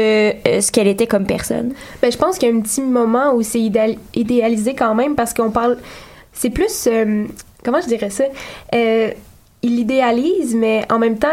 euh, 0.47 0.61
ce 0.61 0.71
qu'elle 0.71 0.87
était 0.87 1.07
comme 1.07 1.25
personne? 1.25 1.73
Ben, 2.01 2.11
je 2.11 2.17
pense 2.17 2.37
qu'il 2.37 2.47
y 2.49 2.51
a 2.51 2.55
un 2.55 2.61
petit 2.61 2.81
moment 2.81 3.33
où 3.33 3.41
c'est 3.41 3.59
idéal- 3.59 3.97
idéalisé 4.15 4.75
quand 4.75 4.93
même 4.95 5.15
parce 5.15 5.33
qu'on 5.33 5.49
parle. 5.51 5.77
C'est 6.33 6.49
plus. 6.51 6.87
comment 7.63 7.81
je 7.81 7.87
dirais 7.87 8.09
ça? 8.11 8.23
Il 9.63 9.75
l'idéalise, 9.75 10.55
mais 10.55 10.85
en 10.89 10.97
même 10.97 11.17
temps, 11.19 11.27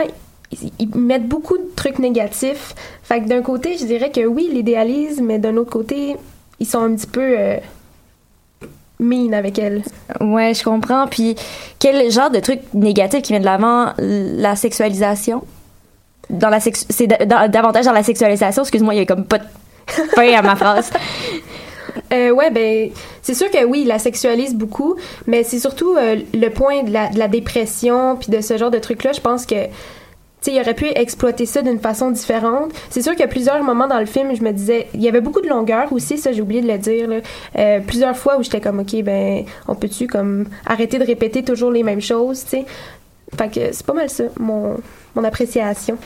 ils, 0.52 0.72
ils 0.78 0.94
mettent 0.96 1.26
beaucoup 1.28 1.56
de 1.58 1.68
trucs 1.76 1.98
négatifs. 1.98 2.74
Fait 3.02 3.20
que 3.20 3.26
d'un 3.28 3.42
côté, 3.42 3.76
je 3.78 3.84
dirais 3.84 4.10
que 4.10 4.24
oui, 4.26 4.46
il 4.50 4.54
l'idéalise, 4.56 5.20
mais 5.20 5.38
d'un 5.38 5.56
autre 5.56 5.70
côté, 5.70 6.16
ils 6.60 6.66
sont 6.66 6.80
un 6.80 6.94
petit 6.94 7.06
peu. 7.06 7.34
euh, 7.38 7.56
mean 9.00 9.32
avec 9.32 9.58
elle. 9.58 9.82
Ouais, 10.20 10.54
je 10.54 10.64
comprends. 10.64 11.06
Puis 11.06 11.36
quel 11.78 12.10
genre 12.10 12.30
de 12.30 12.40
truc 12.40 12.60
négatif 12.74 13.22
qui 13.22 13.32
met 13.32 13.40
de 13.40 13.44
l'avant 13.44 13.92
la 13.98 14.56
sexualisation? 14.56 15.44
Dans 16.30 16.48
la 16.50 16.58
c'est 16.60 17.06
da- 17.06 17.24
da- 17.24 17.48
davantage 17.48 17.84
dans 17.86 17.92
la 17.92 18.02
sexualisation, 18.02 18.62
excuse-moi, 18.62 18.94
il 18.94 18.98
y 18.98 19.00
a 19.00 19.06
comme 19.06 19.24
pas 19.24 19.38
de 19.38 19.44
fin 20.14 20.32
à 20.34 20.42
ma 20.42 20.56
phrase. 20.56 20.90
Euh, 22.12 22.30
ouais, 22.30 22.50
ben, 22.50 22.90
c'est 23.22 23.34
sûr 23.34 23.50
que 23.50 23.64
oui, 23.64 23.80
il 23.82 23.88
la 23.88 23.98
sexualise 23.98 24.54
beaucoup, 24.54 24.94
mais 25.26 25.42
c'est 25.42 25.58
surtout 25.58 25.94
euh, 25.96 26.16
le 26.32 26.48
point 26.48 26.82
de 26.84 26.92
la, 26.92 27.08
de 27.08 27.18
la 27.18 27.28
dépression 27.28 28.16
puis 28.16 28.30
de 28.30 28.40
ce 28.40 28.56
genre 28.56 28.70
de 28.70 28.78
trucs-là. 28.78 29.12
Je 29.12 29.20
pense 29.20 29.44
que, 29.46 29.56
sais, 30.50 30.56
il 30.56 30.60
aurait 30.60 30.74
pu 30.74 30.86
exploiter 30.86 31.46
ça 31.46 31.62
d'une 31.62 31.78
façon 31.80 32.10
différente. 32.10 32.72
C'est 32.90 33.02
sûr 33.02 33.12
qu'il 33.12 33.20
y 33.20 33.24
a 33.24 33.28
plusieurs 33.28 33.62
moments 33.62 33.88
dans 33.88 33.98
le 33.98 34.06
film, 34.06 34.34
je 34.34 34.42
me 34.42 34.52
disais, 34.52 34.88
il 34.94 35.02
y 35.02 35.08
avait 35.08 35.20
beaucoup 35.20 35.40
de 35.40 35.48
longueur 35.48 35.92
aussi, 35.92 36.18
ça 36.18 36.32
j'ai 36.32 36.42
oublié 36.42 36.60
de 36.60 36.68
le 36.68 36.78
dire. 36.78 37.08
Euh, 37.56 37.80
plusieurs 37.80 38.16
fois 38.16 38.38
où 38.38 38.42
j'étais 38.42 38.60
comme, 38.60 38.80
ok, 38.80 39.02
ben, 39.02 39.44
on 39.66 39.74
peut-tu 39.74 40.06
comme 40.06 40.46
arrêter 40.66 40.98
de 40.98 41.04
répéter 41.04 41.42
toujours 41.42 41.70
les 41.70 41.82
mêmes 41.82 42.00
choses, 42.00 42.44
tu 42.44 42.50
sais. 42.50 42.64
Fait 43.36 43.48
que 43.52 43.72
c'est 43.72 43.84
pas 43.84 43.92
mal 43.92 44.08
ça, 44.08 44.24
mon, 44.38 44.76
mon 45.14 45.24
appréciation. 45.24 45.98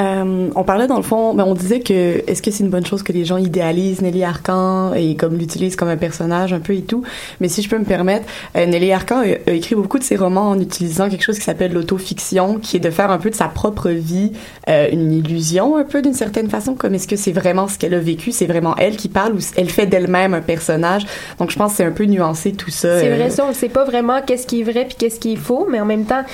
Euh, 0.00 0.50
on 0.54 0.64
parlait 0.64 0.86
dans 0.86 0.96
le 0.96 1.02
fond, 1.02 1.34
mais 1.34 1.44
on 1.44 1.54
disait 1.54 1.80
que 1.80 2.22
est-ce 2.26 2.42
que 2.42 2.50
c'est 2.50 2.64
une 2.64 2.70
bonne 2.70 2.86
chose 2.86 3.02
que 3.02 3.12
les 3.12 3.24
gens 3.24 3.36
idéalisent 3.36 4.02
Nelly 4.02 4.24
Arcan 4.24 4.92
et 4.94 5.14
comme 5.14 5.36
l'utilisent 5.36 5.76
comme 5.76 5.88
un 5.88 5.96
personnage 5.96 6.52
un 6.52 6.58
peu 6.58 6.74
et 6.74 6.82
tout? 6.82 7.04
Mais 7.40 7.48
si 7.48 7.62
je 7.62 7.68
peux 7.68 7.78
me 7.78 7.84
permettre, 7.84 8.26
euh, 8.56 8.66
Nelly 8.66 8.92
Arcan 8.92 9.18
a, 9.18 9.50
a 9.50 9.52
écrit 9.52 9.76
beaucoup 9.76 9.98
de 9.98 10.04
ses 10.04 10.16
romans 10.16 10.50
en 10.50 10.60
utilisant 10.60 11.08
quelque 11.08 11.22
chose 11.22 11.38
qui 11.38 11.44
s'appelle 11.44 11.72
l'autofiction, 11.72 12.58
qui 12.58 12.76
est 12.76 12.80
de 12.80 12.90
faire 12.90 13.10
un 13.10 13.18
peu 13.18 13.30
de 13.30 13.36
sa 13.36 13.46
propre 13.46 13.90
vie 13.90 14.32
euh, 14.68 14.88
une 14.90 15.12
illusion 15.12 15.76
un 15.76 15.84
peu 15.84 16.02
d'une 16.02 16.14
certaine 16.14 16.50
façon. 16.50 16.74
Comme 16.74 16.94
est-ce 16.94 17.08
que 17.08 17.16
c'est 17.16 17.32
vraiment 17.32 17.68
ce 17.68 17.78
qu'elle 17.78 17.94
a 17.94 18.00
vécu, 18.00 18.32
c'est 18.32 18.46
vraiment 18.46 18.74
elle 18.76 18.96
qui 18.96 19.08
parle 19.08 19.34
ou 19.34 19.38
elle 19.56 19.70
fait 19.70 19.86
d'elle-même 19.86 20.34
un 20.34 20.40
personnage? 20.40 21.06
Donc 21.38 21.50
je 21.50 21.56
pense 21.56 21.72
que 21.72 21.76
c'est 21.78 21.84
un 21.84 21.92
peu 21.92 22.04
nuancé 22.04 22.52
tout 22.52 22.70
ça. 22.70 23.00
C'est 23.00 23.12
euh, 23.12 23.16
vrai, 23.16 23.30
ça, 23.30 23.46
on 23.48 23.52
sait 23.52 23.68
pas 23.68 23.84
vraiment 23.84 24.20
qu'est-ce 24.22 24.46
qui 24.46 24.60
est 24.60 24.64
vrai 24.64 24.86
puis 24.86 24.96
qu'est-ce 24.98 25.20
qui 25.20 25.34
est 25.34 25.36
faux, 25.36 25.68
mais 25.70 25.80
en 25.80 25.86
même 25.86 26.04
temps, 26.04 26.24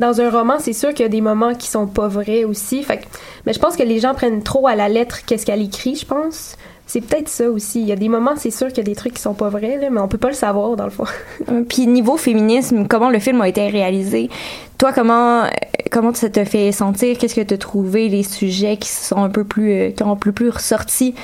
dans 0.00 0.20
un 0.20 0.30
roman, 0.30 0.54
c'est 0.58 0.72
sûr 0.72 0.88
qu'il 0.90 1.04
y 1.04 1.06
a 1.06 1.10
des 1.10 1.20
moments 1.20 1.54
qui 1.54 1.68
sont 1.68 1.86
pas 1.86 2.08
vrais 2.08 2.42
aussi. 2.42 2.82
Fait 2.82 2.96
que- 2.98 3.04
mais 3.46 3.52
je 3.52 3.58
pense 3.60 3.76
que 3.76 3.84
les 3.84 4.00
gens 4.00 4.14
prennent 4.14 4.42
trop 4.42 4.66
à 4.66 4.74
la 4.74 4.88
lettre 4.88 5.20
qu'est-ce 5.24 5.46
qu'elle 5.46 5.62
écrit, 5.62 5.94
je 5.94 6.04
pense. 6.06 6.56
C'est 6.86 7.00
peut-être 7.02 7.28
ça 7.28 7.48
aussi. 7.48 7.80
Il 7.82 7.86
y 7.86 7.92
a 7.92 7.96
des 7.96 8.08
moments, 8.08 8.32
c'est 8.36 8.50
sûr 8.50 8.66
qu'il 8.68 8.78
y 8.78 8.80
a 8.80 8.84
des 8.84 8.96
trucs 8.96 9.14
qui 9.14 9.22
sont 9.22 9.34
pas 9.34 9.48
vrais, 9.48 9.76
là, 9.76 9.90
mais 9.90 10.00
on 10.00 10.08
peut 10.08 10.18
pas 10.18 10.26
le 10.30 10.34
savoir 10.34 10.74
dans 10.74 10.84
le 10.86 10.90
fond. 10.90 11.04
Puis 11.68 11.86
niveau 11.86 12.16
féminisme, 12.16 12.88
comment 12.88 13.10
le 13.10 13.20
film 13.20 13.40
a 13.42 13.48
été 13.48 13.68
réalisé? 13.68 14.28
Toi, 14.76 14.92
comment 14.92 15.44
euh, 15.44 15.48
comment 15.92 16.12
ça 16.14 16.28
te 16.30 16.44
fait 16.44 16.72
sentir? 16.72 17.16
Qu'est-ce 17.16 17.36
que 17.36 17.42
tu 17.42 17.54
as 17.54 17.58
trouvé 17.58 18.08
les 18.08 18.24
sujets 18.24 18.76
qui 18.76 18.88
sont 18.88 19.22
un 19.22 19.28
peu 19.30 19.44
plus 19.44 19.72
euh, 19.72 19.90
qui 19.92 20.02
ont 20.02 20.10
un 20.12 20.16
peu 20.16 20.32
plus 20.32 20.48
ressorti? 20.50 21.14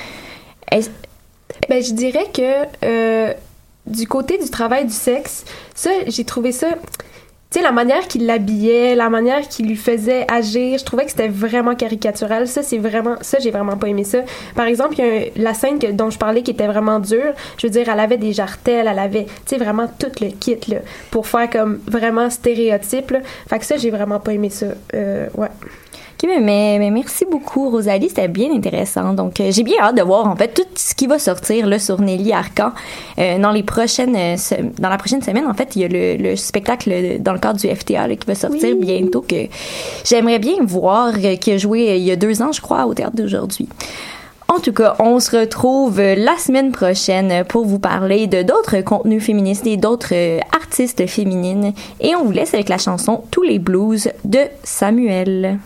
Est-ce- 0.71 0.89
Ben, 1.67 1.83
je 1.83 1.91
dirais 1.93 2.27
que 2.33 2.65
euh, 2.85 3.33
du 3.87 4.07
côté 4.07 4.37
du 4.37 4.49
travail 4.49 4.85
du 4.85 4.93
sexe, 4.93 5.43
ça, 5.75 5.89
j'ai 6.07 6.23
trouvé 6.23 6.51
ça. 6.53 6.67
Tu 7.49 7.59
sais, 7.59 7.63
la 7.63 7.71
manière 7.71 8.07
qu'il 8.09 8.25
l'habillait, 8.25 8.93
la 8.93 9.09
manière 9.09 9.47
qu'il 9.47 9.67
lui 9.67 9.77
faisait 9.77 10.25
agir, 10.29 10.79
je 10.79 10.83
trouvais 10.83 11.05
que 11.05 11.11
c'était 11.11 11.29
vraiment 11.29 11.75
caricatural. 11.75 12.45
Ça, 12.45 12.61
c'est 12.61 12.77
vraiment. 12.77 13.15
Ça, 13.21 13.39
j'ai 13.39 13.51
vraiment 13.51 13.77
pas 13.77 13.87
aimé 13.87 14.03
ça. 14.03 14.19
Par 14.53 14.65
exemple, 14.65 14.95
il 14.97 15.05
y 15.05 15.07
a 15.07 15.21
la 15.37 15.53
scène 15.53 15.79
dont 15.79 16.09
je 16.09 16.17
parlais 16.17 16.43
qui 16.43 16.51
était 16.51 16.67
vraiment 16.67 16.99
dure. 16.99 17.33
Je 17.57 17.67
veux 17.67 17.71
dire, 17.71 17.87
elle 17.87 18.01
avait 18.01 18.17
des 18.17 18.33
jartelles, 18.33 18.87
elle 18.87 18.99
avait, 18.99 19.25
tu 19.25 19.31
sais, 19.45 19.57
vraiment 19.57 19.87
tout 19.87 20.11
le 20.19 20.31
kit, 20.31 20.59
là, 20.67 20.79
pour 21.09 21.25
faire 21.25 21.49
comme 21.49 21.79
vraiment 21.87 22.29
stéréotype, 22.29 23.11
là. 23.11 23.19
Fait 23.49 23.59
que 23.59 23.65
ça, 23.65 23.77
j'ai 23.77 23.91
vraiment 23.91 24.19
pas 24.19 24.33
aimé 24.33 24.49
ça. 24.49 24.67
Euh, 24.93 25.27
ouais. 25.35 25.47
Ok, 26.19 26.27
mais, 26.41 26.79
merci 26.89 27.25
beaucoup, 27.29 27.69
Rosalie. 27.69 28.09
C'était 28.09 28.27
bien 28.27 28.51
intéressant. 28.51 29.13
Donc, 29.13 29.39
euh, 29.39 29.51
j'ai 29.51 29.61
bien 29.61 29.75
hâte 29.79 29.97
de 29.97 30.01
voir, 30.01 30.25
en 30.25 30.35
fait, 30.35 30.47
tout 30.47 30.63
ce 30.73 30.95
qui 30.95 31.05
va 31.05 31.19
sortir 31.19 31.67
là, 31.67 31.77
sur 31.77 32.01
Nelly 32.01 32.33
Arcan 32.33 32.71
euh, 33.19 33.37
dans 33.37 33.51
les 33.51 33.61
prochaines 33.61 34.15
euh, 34.15 34.35
dans 34.79 34.89
la 34.89 34.97
prochaine 34.97 35.21
semaine. 35.21 35.45
En 35.45 35.53
fait, 35.53 35.75
il 35.75 35.83
y 35.83 35.85
a 35.85 35.87
le, 35.87 36.15
le 36.15 36.35
spectacle 36.35 37.19
dans 37.19 37.33
le 37.33 37.39
cadre 37.39 37.59
du 37.59 37.67
FTA 37.67 38.07
là, 38.07 38.15
qui 38.15 38.25
va 38.25 38.33
sortir 38.33 38.75
bientôt 38.77 39.21
que 39.21 39.45
j'aimerais 40.03 40.39
bien 40.39 40.55
voir, 40.61 41.13
qui 41.39 41.51
a 41.51 41.57
joué 41.57 41.97
il 41.97 42.03
y 42.03 42.11
a 42.11 42.15
deux 42.15 42.41
ans, 42.41 42.51
je 42.51 42.61
crois, 42.61 42.87
au 42.87 42.95
théâtre 42.95 43.15
d'aujourd'hui. 43.15 43.69
En 44.47 44.59
tout 44.59 44.73
cas, 44.73 44.95
on 44.97 45.19
se 45.19 45.37
retrouve 45.37 46.01
la 46.01 46.35
semaine 46.37 46.71
prochaine 46.71 47.43
pour 47.47 47.65
vous 47.65 47.79
parler 47.79 48.25
de 48.25 48.41
d'autres 48.41 48.81
contenus 48.81 49.23
féministes 49.23 49.67
et 49.67 49.77
d'autres 49.77 50.39
artistes 50.51 51.05
féminines. 51.05 51.73
Et 52.01 52.15
on 52.15 52.23
vous 52.23 52.31
laisse 52.31 52.55
avec 52.55 52.69
la 52.69 52.79
chanson 52.79 53.21
Tous 53.29 53.43
les 53.43 53.59
blues 53.59 54.09
de 54.25 54.39
Samuel. 54.63 55.59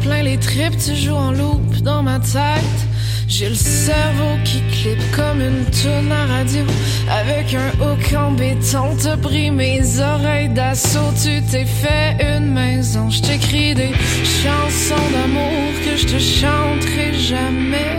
Plein 0.00 0.22
les 0.22 0.38
tripes, 0.38 0.76
tu 0.78 0.94
joues 0.94 1.14
en 1.14 1.32
loop 1.32 1.76
dans 1.82 2.02
ma 2.02 2.18
tête. 2.20 2.80
J'ai 3.26 3.48
le 3.48 3.54
cerveau 3.54 4.36
qui 4.44 4.60
clip 4.70 4.98
comme 5.16 5.40
une 5.40 5.64
tourne 5.64 6.12
à 6.12 6.26
radio, 6.26 6.64
avec 7.10 7.54
un 7.54 7.70
hook 7.82 8.14
en 8.16 8.32
béton, 8.32 8.96
t'as 9.02 9.16
pris 9.16 9.50
mes 9.50 10.00
oreilles 10.00 10.50
d'assaut, 10.50 11.12
tu 11.22 11.42
t'es 11.50 11.64
fait 11.64 12.16
une 12.20 12.52
maison. 12.52 13.10
Je 13.10 13.22
t'écris 13.22 13.74
des 13.74 13.92
chansons 14.42 15.08
d'amour 15.12 15.72
que 15.84 15.96
je 15.96 16.06
te 16.06 16.18
chanterai 16.18 17.14
jamais, 17.14 17.96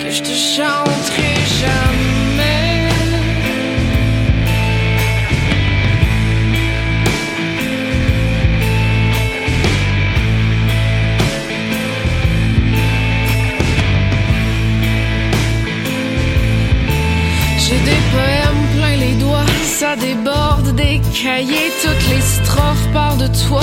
que 0.00 0.10
je 0.10 0.22
te 0.22 0.34
chanterai 0.56 0.87
cahiers, 21.22 21.72
toutes 21.82 22.08
les 22.10 22.20
strophes 22.20 22.88
partent 22.92 23.18
de 23.18 23.26
toi, 23.48 23.60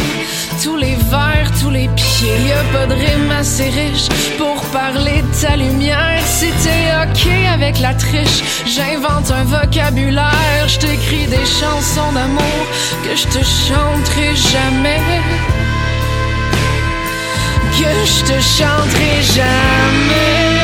tous 0.64 0.76
les 0.76 0.96
vers, 1.10 1.50
tous 1.62 1.70
les 1.70 1.88
pieds. 1.96 2.38
Y 2.48 2.52
a 2.52 2.64
pas 2.74 2.86
de 2.86 2.94
rime 2.94 3.32
assez 3.32 3.70
riche 3.70 4.08
pour 4.38 4.62
parler 4.72 5.22
de 5.22 5.42
ta 5.42 5.56
lumière. 5.56 6.22
Si 6.26 6.48
t'es 6.64 6.86
ok 7.04 7.28
avec 7.54 7.80
la 7.80 7.94
triche, 7.94 8.44
j'invente 8.66 9.32
un 9.32 9.44
vocabulaire, 9.44 10.68
je 10.68 10.80
t'écris 10.80 11.28
des 11.28 11.46
chansons 11.46 12.12
d'amour 12.14 12.64
que 13.04 13.16
je 13.16 13.28
te 13.28 13.44
chanterai 13.44 14.36
jamais. 14.36 15.02
Que 17.78 17.92
je 18.06 18.22
te 18.30 18.38
chanterai 18.42 19.14
jamais. 19.36 20.55